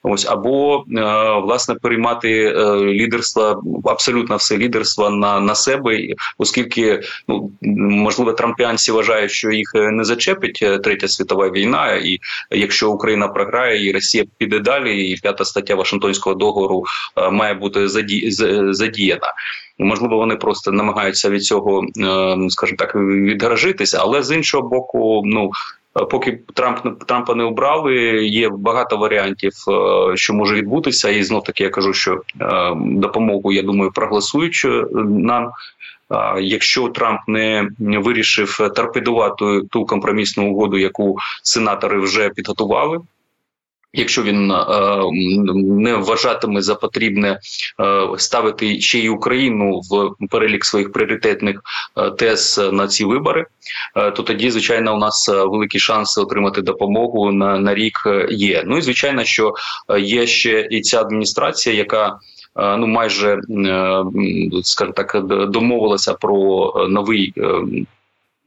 Ось 0.07 0.25
або 0.29 0.77
е, 0.77 1.01
власне 1.39 1.75
переймати 1.75 2.31
е, 2.31 2.75
лідерство, 2.75 3.63
абсолютно 3.85 4.35
все 4.35 4.57
лідерство 4.57 5.09
на 5.09 5.39
на 5.39 5.55
себе, 5.55 6.07
оскільки 6.37 7.01
ну 7.27 7.51
можливо 7.81 8.33
трампіанці 8.33 8.91
вважають, 8.91 9.31
що 9.31 9.51
їх 9.51 9.71
не 9.75 10.03
зачепить 10.03 10.65
третя 10.83 11.07
світова 11.07 11.49
війна, 11.49 11.91
і 11.93 12.19
якщо 12.51 12.91
Україна 12.91 13.27
програє, 13.27 13.89
і 13.89 13.91
Росія 13.91 14.23
піде 14.37 14.59
далі, 14.59 15.09
і 15.09 15.17
п'ята 15.21 15.45
стаття 15.45 15.75
Вашингтонського 15.75 16.35
договору 16.35 16.83
має 17.31 17.53
бути 17.53 17.87
задіяна. 18.73 19.33
Можливо, 19.79 20.17
вони 20.17 20.35
просто 20.35 20.71
намагаються 20.71 21.29
від 21.29 21.43
цього, 21.43 21.83
е, 21.83 22.49
скажімо 22.49 22.77
так, 22.77 22.95
відгорожитися, 22.95 23.97
але 24.01 24.23
з 24.23 24.31
іншого 24.31 24.69
боку, 24.69 25.21
ну. 25.25 25.51
Поки 25.95 26.39
Трамп 26.53 27.05
Трампа 27.05 27.35
не 27.35 27.43
обрали, 27.43 27.95
є 28.27 28.49
багато 28.49 28.97
варіантів, 28.97 29.53
е, 29.67 30.17
що 30.17 30.33
може 30.33 30.55
відбутися, 30.55 31.09
і 31.09 31.23
знов 31.23 31.43
таки 31.43 31.63
я 31.63 31.69
кажу, 31.69 31.93
що 31.93 32.13
е, 32.13 32.73
допомогу 32.75 33.51
я 33.51 33.61
думаю 33.61 33.91
проголосують 33.91 34.67
нам. 35.05 35.51
Якщо 36.39 36.89
Трамп 36.89 37.19
не 37.27 37.69
вирішив 37.79 38.57
торпедувати 38.75 39.61
ту 39.71 39.85
компромісну 39.85 40.51
угоду, 40.51 40.77
яку 40.77 41.17
сенатори 41.43 41.99
вже 41.99 42.29
підготували, 42.29 42.99
Якщо 43.95 44.23
він 44.23 44.51
е, 44.51 44.65
не 45.55 45.95
вважатиме 45.95 46.61
за 46.61 46.75
потрібне 46.75 47.29
е, 47.29 47.39
ставити 48.17 48.81
ще 48.81 48.99
й 48.99 49.07
Україну 49.07 49.79
в 49.79 50.27
перелік 50.29 50.65
своїх 50.65 50.91
пріоритетних 50.91 51.61
е, 51.97 52.11
тез 52.11 52.61
на 52.71 52.87
ці 52.87 53.05
вибори, 53.05 53.45
то 53.95 54.23
тоді, 54.23 54.51
звичайно, 54.51 54.95
у 54.95 54.97
нас 54.97 55.29
великі 55.29 55.79
шанси 55.79 56.21
отримати 56.21 56.61
допомогу 56.61 57.31
на, 57.31 57.59
на 57.59 57.75
рік 57.75 58.03
є. 58.29 58.63
Ну 58.65 58.77
і 58.77 58.81
звичайно, 58.81 59.23
що 59.23 59.53
є 59.99 60.27
ще 60.27 60.67
і 60.71 60.81
ця 60.81 61.01
адміністрація, 61.01 61.75
яка 61.75 62.19
ну 62.55 62.87
майже 62.87 63.39
скажімо 64.63 64.93
так 64.95 65.25
домовилася 65.49 66.13
про 66.13 66.73
новий 66.89 67.33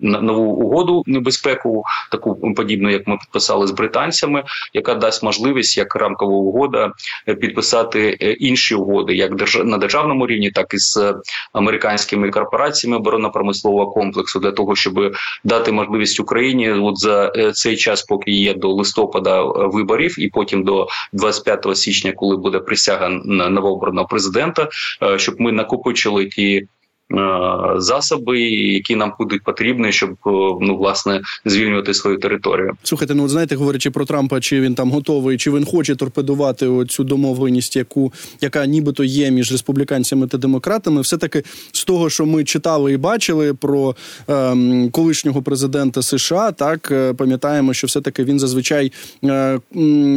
нову 0.01 0.43
угоду 0.43 1.03
небезпеку, 1.07 1.85
таку 2.11 2.55
подібну, 2.55 2.91
як 2.91 3.07
ми 3.07 3.17
підписали 3.17 3.67
з 3.67 3.71
британцями, 3.71 4.45
яка 4.75 4.95
дасть 4.95 5.23
можливість 5.23 5.79
як 5.79 5.97
рамкова 5.97 6.33
угода 6.33 6.93
е, 7.29 7.35
підписати 7.35 8.19
е, 8.21 8.33
інші 8.33 8.75
угоди, 8.75 9.15
як 9.15 9.33
на 9.65 9.79
державному 9.79 10.27
рівні, 10.27 10.51
так 10.51 10.75
і 10.75 10.79
з 10.79 11.15
американськими 11.53 12.31
корпораціями 12.31 12.97
оборонно-промислового 12.97 13.91
комплексу, 13.91 14.41
для 14.41 14.53
того, 14.53 14.77
щоб 14.77 15.17
дати 15.45 15.73
можливість 15.73 16.21
Україні, 16.21 16.71
от 16.71 16.99
за 16.99 17.33
е, 17.37 17.53
цей 17.53 17.77
час, 17.77 18.03
поки 18.03 18.31
є 18.31 18.55
до 18.55 18.73
листопада 18.73 19.43
виборів, 19.45 20.21
і 20.21 20.29
потім 20.29 20.65
до 20.65 20.89
25 21.13 21.77
січня, 21.77 22.13
коли 22.13 22.37
буде 22.37 22.59
присяга 22.59 23.09
новообраного 23.25 24.07
президента, 24.07 24.69
щоб 25.17 25.41
ми 25.41 25.53
накопичили 25.53 26.27
ті. 26.27 26.69
Е, 27.13 27.81
засоби, 27.81 28.41
які 28.51 28.97
нам 28.97 29.13
будуть 29.19 29.43
потрібні, 29.43 29.93
щоб 29.93 30.11
е, 30.11 30.31
ну 30.61 30.77
власне 30.77 31.21
звільнювати 31.45 31.95
свою 31.95 32.19
територію. 32.19 32.73
Слухайте, 32.83 33.15
ну 33.15 33.25
от 33.25 33.31
знаєте, 33.31 33.57
говорячи 33.57 33.91
про 33.91 34.05
Трампа, 34.05 34.41
чи 34.41 34.61
він 34.61 34.75
там 34.75 34.91
готовий, 34.91 35.39
чи 35.39 35.51
він 35.51 35.65
хоче 35.65 35.97
торпедувати 35.97 36.85
цю 36.89 37.05
домовленість, 37.05 37.77
яку 37.77 38.13
яка 38.41 38.67
нібито 38.67 39.05
є 39.05 39.31
між 39.31 39.53
республіканцями 39.53 40.27
та 40.27 40.39
демократами, 40.39 41.01
все 41.01 41.17
таки 41.17 41.43
з 41.73 41.85
того, 41.85 42.11
що 42.11 42.27
ми 42.27 42.45
читали 42.45 42.93
і 42.93 42.97
бачили 42.97 43.55
про 43.55 43.97
ем, 44.29 44.91
колишнього 44.91 45.43
президента 45.43 46.03
США, 46.03 46.53
так 46.53 46.91
е, 46.91 47.15
пам'ятаємо, 47.15 47.75
що 47.75 47.87
все 47.87 48.01
таки 48.01 48.25
він 48.25 48.39
зазвичай 48.39 48.93
е, 49.25 49.61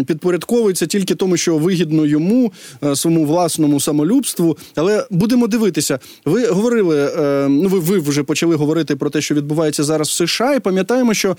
підпорядковується 0.08 0.86
тільки 0.86 1.16
тому, 1.16 1.38
що 1.38 1.58
вигідно 1.58 2.06
йому 2.06 2.54
е, 2.84 2.96
своєму 2.96 3.26
власному 3.26 3.80
самолюбству. 3.80 4.58
Але 4.76 5.08
будемо 5.10 5.48
дивитися, 5.48 6.00
ви 6.26 6.48
говорили 6.48 6.81
говорили. 6.82 7.12
Е, 7.18 7.48
ну, 7.50 7.70
ви 7.70 7.80
ви 7.80 8.00
вже 8.00 8.24
почали 8.24 8.56
говорити 8.56 8.96
про 8.96 9.10
те, 9.10 9.22
що 9.22 9.36
відбувається 9.36 9.84
зараз 9.84 10.10
в 10.10 10.12
США, 10.12 10.54
і 10.54 10.60
пам'ятаємо, 10.60 11.14
що 11.14 11.38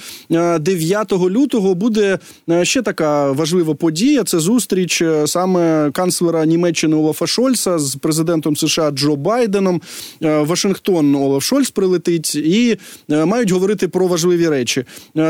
9 0.61 1.13
е, 1.13 1.17
лютого 1.17 1.75
буде 1.75 2.19
е, 2.51 2.65
ще 2.65 2.83
така 2.83 3.33
важлива 3.33 3.75
подія. 3.75 4.25
Це 4.25 4.39
зустріч 4.39 5.03
саме 5.27 5.91
канцлера 5.91 6.47
Німеччини 6.47 6.97
Олафа 6.97 7.27
Шольца 7.27 7.79
з 7.79 7.95
президентом 7.97 8.57
США 8.57 8.91
Джо 8.91 9.17
Байденом. 9.17 9.81
Вашингтон 10.21 11.15
Олаф 11.15 11.43
Шольц 11.43 11.71
прилетить 11.71 12.35
і 12.35 12.79
мають 13.09 13.51
говорити 13.51 13.89
про 13.89 14.07
важливі 14.07 14.49
речі. 14.49 14.85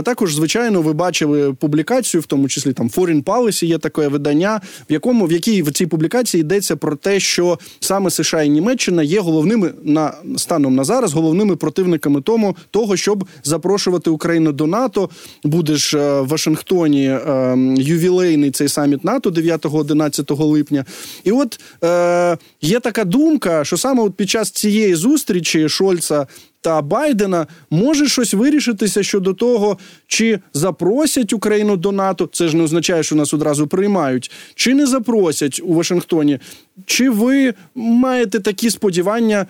Також, 0.05 0.35
звичайно, 0.35 0.83
ви 0.83 0.93
бачили 0.93 1.53
публікацію, 1.53 2.21
в 2.21 2.27
тому 2.27 2.49
числі 2.49 2.73
там 2.73 2.89
Foreign 2.89 3.25
Policy 3.25 3.65
є 3.65 3.79
таке 3.79 4.09
видання, 4.09 4.61
в 4.91 4.93
якому 4.93 5.27
в 5.27 5.33
якій 5.33 5.63
в 5.63 5.73
цій 5.73 5.87
публікації 5.87 6.41
йдеться 6.41 6.77
про 6.77 6.97
те, 6.97 7.21
що 7.21 7.59
саме 7.81 8.11
США 8.11 8.43
і 8.43 8.49
Німеччина 8.49 9.03
є 9.03 9.21
головними 9.21 9.73
на 9.83 10.02
на 10.03 10.39
станом 10.39 10.75
на 10.75 10.85
зараз 10.85 11.13
головними 11.13 11.57
противниками 11.57 12.21
тому 12.21 12.57
того, 12.71 12.97
щоб 12.97 13.25
запрошувати 13.45 14.11
Україну 14.11 14.53
до 14.53 14.67
НАТО. 14.67 15.11
Буде 15.45 15.77
ж 15.77 15.99
е, 15.99 16.21
в 16.21 16.29
Вашингтоні 16.29 17.07
е, 17.07 17.57
ювілейний 17.77 18.51
цей 18.51 18.69
саміт 18.69 19.05
НАТО 19.05 19.31
9-11 19.31 20.45
липня. 20.45 20.85
І 21.25 21.33
от 21.33 21.61
е, 21.85 22.39
є 22.61 22.81
така 22.81 23.05
думка, 23.05 23.65
що 23.65 23.77
саме 23.77 24.03
от 24.03 24.15
під 24.15 24.31
час 24.31 24.51
цієї 24.51 24.95
зустрічі 24.95 25.69
Шольца. 25.69 26.27
Та 26.63 26.83
Байдена 26.83 27.47
може 27.71 28.09
щось 28.09 28.35
вирішитися 28.35 29.03
щодо 29.03 29.35
того, 29.35 29.79
чи 30.07 30.41
запросять 30.55 31.33
Україну 31.33 31.77
до 31.77 31.93
НАТО. 31.93 32.29
Це 32.33 32.49
ж 32.49 32.57
не 32.57 32.63
означає, 32.63 33.03
що 33.03 33.17
нас 33.17 33.35
одразу 33.35 33.67
приймають, 33.67 34.31
чи 34.55 34.75
не 34.75 34.87
запросять 34.87 35.61
у 35.65 35.75
Вашингтоні. 35.75 36.39
Чи 36.87 37.11
ви 37.11 37.55
маєте 37.75 38.41
такі 38.41 38.71
сподівання 38.71 39.47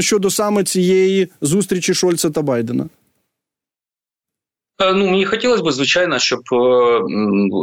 щодо 0.00 0.30
саме 0.30 0.64
цієї 0.64 1.28
зустрічі 1.40 1.94
Шольца 1.94 2.30
та 2.30 2.42
Байдена? 2.42 2.86
Е, 4.82 4.92
ну 4.92 5.06
мені 5.06 5.24
хотілося 5.24 5.62
б, 5.62 5.72
звичайно, 5.72 6.18
щоб 6.18 6.40
е, 6.52 7.00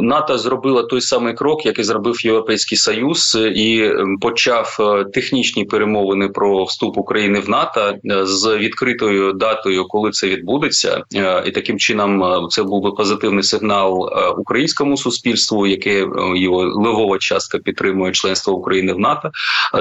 НАТО 0.02 0.38
зробила 0.38 0.82
той 0.82 1.00
самий 1.00 1.34
крок, 1.34 1.66
який 1.66 1.84
зробив 1.84 2.26
Європейський 2.26 2.78
Союз, 2.78 3.38
і 3.54 3.90
почав 4.20 4.76
е, 4.80 5.04
технічні 5.04 5.64
перемовини 5.64 6.28
про 6.28 6.64
вступ 6.64 6.98
України 6.98 7.40
в 7.40 7.50
НАТО 7.50 7.94
з 8.22 8.56
відкритою 8.56 9.32
датою, 9.32 9.84
коли 9.84 10.10
це 10.10 10.28
відбудеться, 10.28 11.04
і 11.46 11.50
таким 11.50 11.78
чином 11.78 12.48
це 12.50 12.62
був 12.62 12.82
би 12.82 12.92
позитивний 12.92 13.42
сигнал 13.42 14.10
українському 14.38 14.96
суспільству, 14.96 15.66
яке 15.66 16.06
його 16.34 16.58
левова 16.58 17.18
частка 17.18 17.58
підтримує 17.58 18.12
членство 18.12 18.54
України 18.54 18.92
в 18.92 18.98
НАТО. 18.98 19.30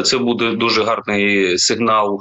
Це 0.04 0.17
буде 0.17 0.52
дуже 0.52 0.84
гарний 0.84 1.58
сигнал 1.58 2.19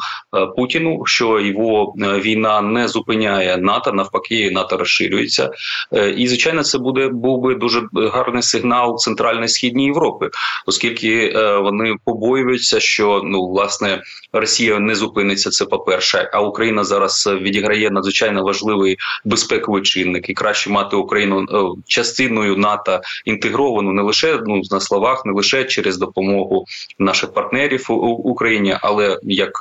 Путіну, 0.57 1.03
що 1.07 1.41
його 1.41 1.95
війна 1.97 2.61
не 2.61 2.89
зупиняє 2.89 3.57
НАТО 3.57 3.93
навпаки, 3.93 4.51
НАТО 4.51 4.77
розширює 4.77 5.08
розширюється, 5.09 5.51
е, 5.93 6.11
і 6.11 6.29
звичайно, 6.29 6.63
це 6.63 6.79
буде 6.79 7.09
був 7.09 7.41
би 7.41 7.55
дуже 7.55 7.83
гарний 7.95 8.43
сигнал 8.43 8.99
центральної 8.99 9.49
східній 9.49 9.85
Європи, 9.85 10.31
оскільки 10.67 11.33
е, 11.35 11.57
вони 11.57 11.95
побоюються, 12.05 12.81
що 12.81 13.23
ну 13.25 13.47
власне 13.47 14.03
Росія 14.33 14.79
не 14.79 14.95
зупиниться. 14.95 15.51
Це 15.51 15.65
по 15.65 15.79
перше, 15.79 16.31
а 16.33 16.41
Україна 16.41 16.85
зараз 16.85 17.29
відіграє 17.41 17.91
надзвичайно 17.91 18.43
важливий 18.43 18.97
безпековий 19.25 19.83
чинник, 19.83 20.31
і 20.31 20.35
краще 20.35 20.71
мати 20.71 20.97
Україну 20.97 21.41
е, 21.43 21.83
частиною 21.87 22.57
НАТО 22.57 23.01
інтегровану 23.25 23.93
не 23.93 24.03
лише 24.03 24.41
ну 24.47 24.63
на 24.71 24.81
словах, 24.81 25.23
не 25.25 25.33
лише 25.33 25.65
через 25.65 25.99
допомогу 25.99 26.65
наших 26.99 27.33
партнерів 27.33 27.87
у 27.89 27.95
Україні, 28.33 28.77
але 28.81 29.19
як 29.23 29.53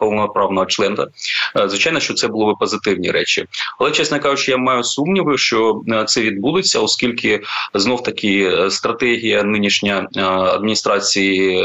повноправного 0.00 0.66
члена. 0.66 1.06
Звичайно, 1.66 2.00
що 2.00 2.14
це 2.14 2.28
були 2.28 2.54
позитивні 2.60 3.10
речі, 3.10 3.46
але 3.78 3.90
чесно 3.90 4.20
кажучи, 4.20 4.50
я 4.50 4.56
маю 4.70 4.84
сумніви, 4.84 5.38
що 5.38 5.82
це 6.06 6.20
відбудеться, 6.20 6.80
оскільки 6.80 7.40
знов 7.74 8.02
таки 8.02 8.52
стратегія 8.70 9.42
нинішня 9.42 10.08
адміністрації 10.54 11.62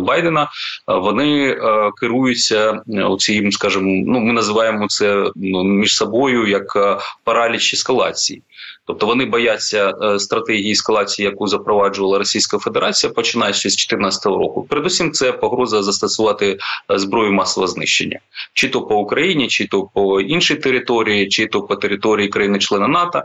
Байдена 0.00 0.48
вони 0.86 1.56
керуються 2.00 2.82
цим, 3.18 3.52
скажімо, 3.52 4.04
ну 4.06 4.20
ми 4.20 4.32
називаємо 4.32 4.86
це 4.88 5.30
ну, 5.36 5.64
між 5.64 5.96
собою 5.96 6.46
як 6.46 6.78
параліч 7.24 7.74
ескалації. 7.74 8.42
Тобто 8.86 9.06
вони 9.06 9.24
бояться 9.24 9.92
е, 10.02 10.18
стратегії 10.18 10.72
ескалації, 10.72 11.28
яку 11.28 11.46
запроваджувала 11.46 12.18
Російська 12.18 12.58
Федерація, 12.58 13.12
починаючи 13.12 13.58
з 13.58 13.76
2014 13.76 14.26
року. 14.26 14.66
Передусім, 14.70 15.12
це 15.12 15.32
погроза 15.32 15.82
застосувати 15.82 16.58
е, 16.90 16.98
зброю 16.98 17.32
масового 17.32 17.72
знищення, 17.72 18.18
чи 18.52 18.68
то 18.68 18.82
по 18.82 18.96
Україні, 18.96 19.48
чи 19.48 19.66
то 19.66 19.88
по 19.94 20.20
іншій 20.20 20.54
території, 20.54 21.28
чи 21.28 21.46
то 21.46 21.62
по 21.62 21.76
території 21.76 22.28
країни-члена 22.28 22.88
НАТО. 22.88 23.22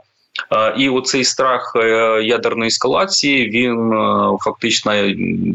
І 0.77 0.89
оцей 0.89 1.23
страх 1.23 1.73
е, 1.75 1.87
ядерної 2.23 2.67
ескалації 2.67 3.49
він 3.49 3.93
е, 3.93 4.37
фактично 4.39 4.93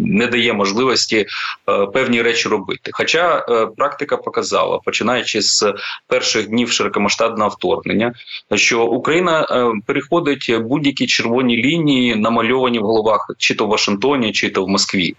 не 0.07 0.27
дає 0.27 0.53
можливості 0.53 1.27
е, 1.69 1.87
певні 1.87 2.23
речі 2.23 2.49
робити. 2.49 2.91
Хоча 2.95 3.47
практика 3.77 4.17
показала, 4.17 4.79
починаючи 4.85 5.43
з 5.43 5.75
перших 6.07 6.49
днів 6.49 6.71
широкомасштабного 6.71 7.51
вторгнення, 7.51 8.13
що 8.55 8.85
Україна 8.85 9.47
переходить 9.87 10.57
будь-які 10.61 11.07
червоні 11.07 11.57
лінії, 11.57 12.17
намальовані 12.17 12.79
в 12.79 12.83
головах, 12.83 13.31
чи 13.39 13.55
то 13.55 13.67
в 13.67 13.69
Вашингтоні, 13.69 14.33
чи 14.33 14.51
то 14.51 14.65
в 14.65 14.69
Москві, 14.69 15.15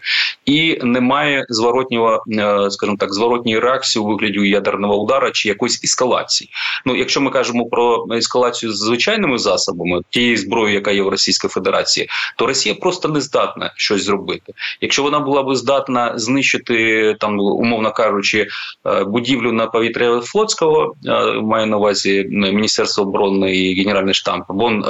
і 0.45 0.79
немає 0.83 1.45
зворотнього, 1.49 2.23
скажімо 2.69 2.97
так, 2.99 3.13
зворотньої 3.13 3.59
реакції 3.59 4.03
у 4.03 4.07
вигляді 4.07 4.49
ядерного 4.49 5.01
удара 5.01 5.31
чи 5.31 5.49
якоїсь 5.49 5.83
ескалації. 5.83 6.49
Ну, 6.85 6.95
якщо 6.95 7.21
ми 7.21 7.31
кажемо 7.31 7.65
про 7.65 8.05
ескалацію 8.11 8.71
з 8.71 8.77
звичайними 8.77 9.37
засобами, 9.45 10.01
тієї 10.09 10.37
зброї, 10.37 10.75
яка 10.75 10.91
є 10.91 11.01
в 11.01 11.07
Російській 11.07 11.47
Федерації, 11.47 12.09
то 12.37 12.47
Росія 12.47 12.75
просто 12.75 13.09
не 13.09 13.21
здатна 13.21 13.73
щось 13.75 14.03
зробити. 14.03 14.53
Якщо 14.81 15.03
вона 15.03 15.19
була 15.19 15.43
би 15.43 15.55
здатна 15.55 16.13
знищити 16.15 17.15
там, 17.19 17.39
умовно 17.39 17.91
кажучи, 17.91 18.47
е, 18.85 19.03
будівлю 19.03 19.51
на 19.51 19.67
повітря 19.67 20.21
флотського, 20.21 20.95
е, 21.05 21.33
маю 21.41 21.67
на 21.67 21.77
увазі 21.77 22.25
Міністерство 22.29 23.03
оборони 23.03 23.55
і 23.55 23.75
Генеральний 23.75 24.13
штаб, 24.13 24.43
або 24.47 24.69
е, 24.69 24.81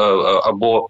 або 0.43 0.89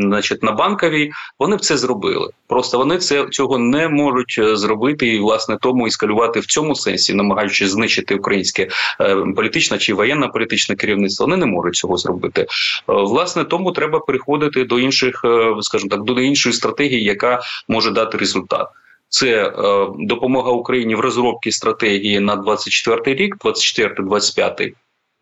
значить, 0.00 0.42
на 0.42 0.52
банковій, 0.52 1.12
вони 1.38 1.56
б 1.56 1.60
це 1.60 1.76
зробили. 1.76 2.30
Просто 2.46 2.78
вони 2.78 2.98
це 2.98 3.26
цього 3.30 3.58
не 3.58 3.88
можуть 3.88 4.36
е, 4.38 4.56
зробити, 4.56 5.06
і 5.06 5.18
власне 5.18 5.58
тому 5.60 5.86
іскалювати 5.86 6.40
в 6.40 6.46
цьому 6.46 6.74
сенсі, 6.74 7.14
намагаючись 7.14 7.70
знищити 7.70 8.14
українське 8.14 8.68
е, 9.00 9.16
політичне 9.36 9.78
чи 9.78 9.94
воєнне 9.94 10.28
політичне 10.28 10.76
керівництво. 10.76 11.26
Вони 11.26 11.36
не 11.36 11.46
можуть 11.46 11.74
цього 11.74 11.96
зробити. 11.96 12.40
Е, 12.40 12.46
власне, 12.86 13.44
тому 13.44 13.72
треба 13.72 14.00
переходити 14.00 14.64
до 14.64 14.78
інших, 14.78 15.22
скажімо 15.60 15.90
так, 15.90 16.02
до 16.02 16.20
іншої 16.20 16.52
стратегії, 16.52 17.04
яка 17.04 17.40
може 17.68 17.90
дати 17.90 18.18
результат. 18.18 18.68
Це 19.14 19.46
е, 19.46 19.52
допомога 19.98 20.50
Україні 20.50 20.94
в 20.94 21.00
розробці 21.00 21.50
стратегії 21.50 22.20
на 22.20 22.36
24 22.36 23.16
рік, 23.16 23.36
24-25, 23.44 24.72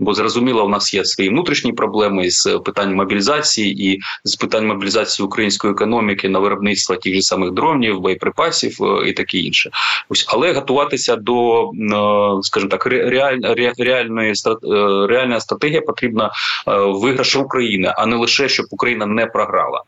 Бо 0.03 0.15
зрозуміло, 0.15 0.65
у 0.65 0.69
нас 0.69 0.95
є 0.95 1.05
свої 1.05 1.31
внутрішні 1.31 1.73
проблеми 1.73 2.31
з 2.31 2.61
питань 2.65 2.95
мобілізації 2.95 3.93
і 3.93 4.01
з 4.25 4.37
питань 4.37 4.67
мобілізації 4.67 5.27
української 5.27 5.73
економіки 5.73 6.29
на 6.29 6.39
виробництво 6.39 6.97
тих 6.97 7.15
же 7.15 7.23
самих 7.23 7.51
дронів, 7.51 8.01
боєприпасів 8.01 8.79
е, 8.83 9.09
і 9.09 9.13
таке 9.13 9.39
інше. 9.39 9.71
Ось 10.09 10.25
але 10.29 10.53
готуватися 10.53 11.17
до, 11.17 11.63
е, 11.65 12.43
скажімо 12.43 12.71
так, 12.71 12.87
реаль, 12.87 13.39
реальної 13.79 14.33
е, 14.33 15.07
реальна 15.07 15.41
стратегія 15.41 15.81
потрібна 15.81 16.31
виграшу 16.77 17.43
України, 17.43 17.95
а 17.97 18.07
не 18.07 18.17
лише 18.17 18.49
щоб 18.49 18.67
Україна 18.71 19.07
не 19.07 19.27
програла. 19.27 19.83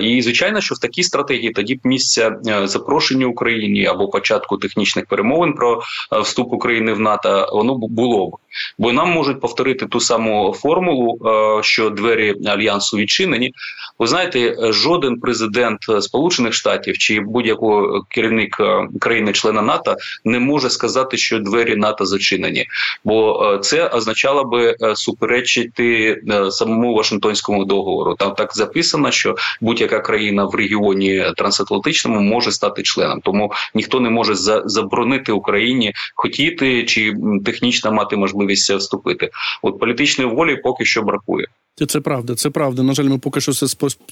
І 0.00 0.22
звичайно, 0.22 0.60
що 0.60 0.74
в 0.74 0.78
такій 0.78 1.02
стратегії 1.02 1.50
тоді 1.50 1.74
б 1.74 1.78
місця 1.84 2.36
е, 2.46 2.66
запрошення 2.66 3.26
Україні 3.26 3.86
або 3.86 4.08
початку 4.08 4.56
технічних 4.56 5.06
перемовин 5.06 5.52
про 5.52 5.82
е, 6.12 6.20
вступ 6.20 6.52
України 6.52 6.92
в 6.92 7.00
НАТО 7.00 7.50
воно 7.52 7.74
було 7.74 8.30
б, 8.30 8.36
бо 8.78 8.92
нам 8.92 9.10
можуть 9.10 9.40
повторити 9.40 9.86
ту 9.86 10.00
саму 10.00 10.54
формулу, 10.58 11.18
е, 11.58 11.62
що 11.62 11.90
двері 11.90 12.34
альянсу 12.46 12.96
відчинені. 12.96 13.52
Ви 13.98 14.06
знаєте, 14.06 14.56
жоден 14.72 15.20
президент 15.20 15.78
Сполучених 16.00 16.52
Штатів 16.52 16.98
чи 16.98 17.20
будь-який 17.20 17.68
керівник 18.08 18.56
країни-члена 19.00 19.62
НАТО 19.62 19.96
не 20.24 20.38
може 20.38 20.70
сказати, 20.70 21.16
що 21.16 21.38
двері 21.38 21.76
НАТО 21.76 22.06
зачинені, 22.06 22.66
бо 23.04 23.58
це 23.62 23.88
означало 23.88 24.44
би 24.44 24.76
суперечити 24.94 26.20
самому 26.50 26.94
Вашингтонському 26.94 27.64
договору. 27.64 28.14
Там 28.14 28.34
так 28.34 28.56
записано, 28.56 29.10
що 29.10 29.34
будь-яка 29.66 30.00
країна 30.00 30.44
в 30.44 30.54
регіоні 30.54 31.24
трансатлантичному 31.36 32.20
може 32.20 32.52
стати 32.52 32.82
членом. 32.82 33.20
Тому 33.20 33.52
ніхто 33.74 34.00
не 34.00 34.10
може 34.10 34.34
заборонити 34.64 35.32
Україні 35.32 35.92
хотіти 36.14 36.84
чи 36.84 37.14
технічно 37.44 37.92
мати 37.92 38.16
можливість 38.16 38.70
вступити. 38.70 39.30
От 39.62 39.78
політичної 39.78 40.30
волі 40.30 40.56
поки 40.56 40.84
що 40.84 41.02
бракує. 41.02 41.46
Це 41.84 42.00
правда, 42.00 42.34
це 42.34 42.50
правда. 42.50 42.82
На 42.82 42.94
жаль, 42.94 43.04
ми 43.04 43.18
поки 43.18 43.40
що 43.40 43.52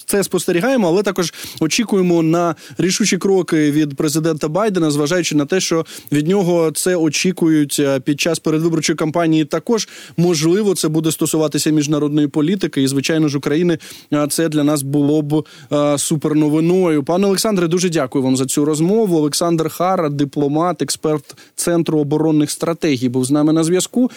це 0.06 0.24
спостерігаємо, 0.24 0.88
але 0.88 1.02
також 1.02 1.34
очікуємо 1.60 2.22
на 2.22 2.54
рішучі 2.78 3.18
кроки 3.18 3.70
від 3.70 3.96
президента 3.96 4.48
Байдена, 4.48 4.90
зважаючи 4.90 5.34
на 5.34 5.46
те, 5.46 5.60
що 5.60 5.86
від 6.12 6.28
нього 6.28 6.70
це 6.70 6.96
очікують 6.96 7.76
е, 7.80 8.00
під 8.00 8.20
час 8.20 8.38
передвиборчої 8.38 8.96
кампанії. 8.96 9.44
Також 9.44 9.88
можливо 10.16 10.74
це 10.74 10.88
буде 10.88 11.12
стосуватися 11.12 11.70
міжнародної 11.70 12.28
політики, 12.28 12.82
і 12.82 12.88
звичайно 12.88 13.28
ж 13.28 13.38
України 13.38 13.78
це 14.30 14.48
для 14.48 14.64
нас 14.64 14.82
було 14.82 15.22
б 15.22 15.44
е, 15.72 15.98
суперновиною. 15.98 17.04
Пане 17.04 17.26
Олександре, 17.26 17.68
дуже 17.68 17.88
дякую 17.88 18.24
вам 18.24 18.36
за 18.36 18.46
цю 18.46 18.64
розмову. 18.64 19.18
Олександр 19.18 19.68
Хара, 19.68 20.08
дипломат, 20.08 20.82
експерт 20.82 21.36
центру 21.56 22.00
оборонних 22.00 22.50
стратегій, 22.50 23.08
був 23.08 23.24
з 23.24 23.30
нами 23.30 23.52
на 23.52 23.64
зв'язку. 23.64 24.10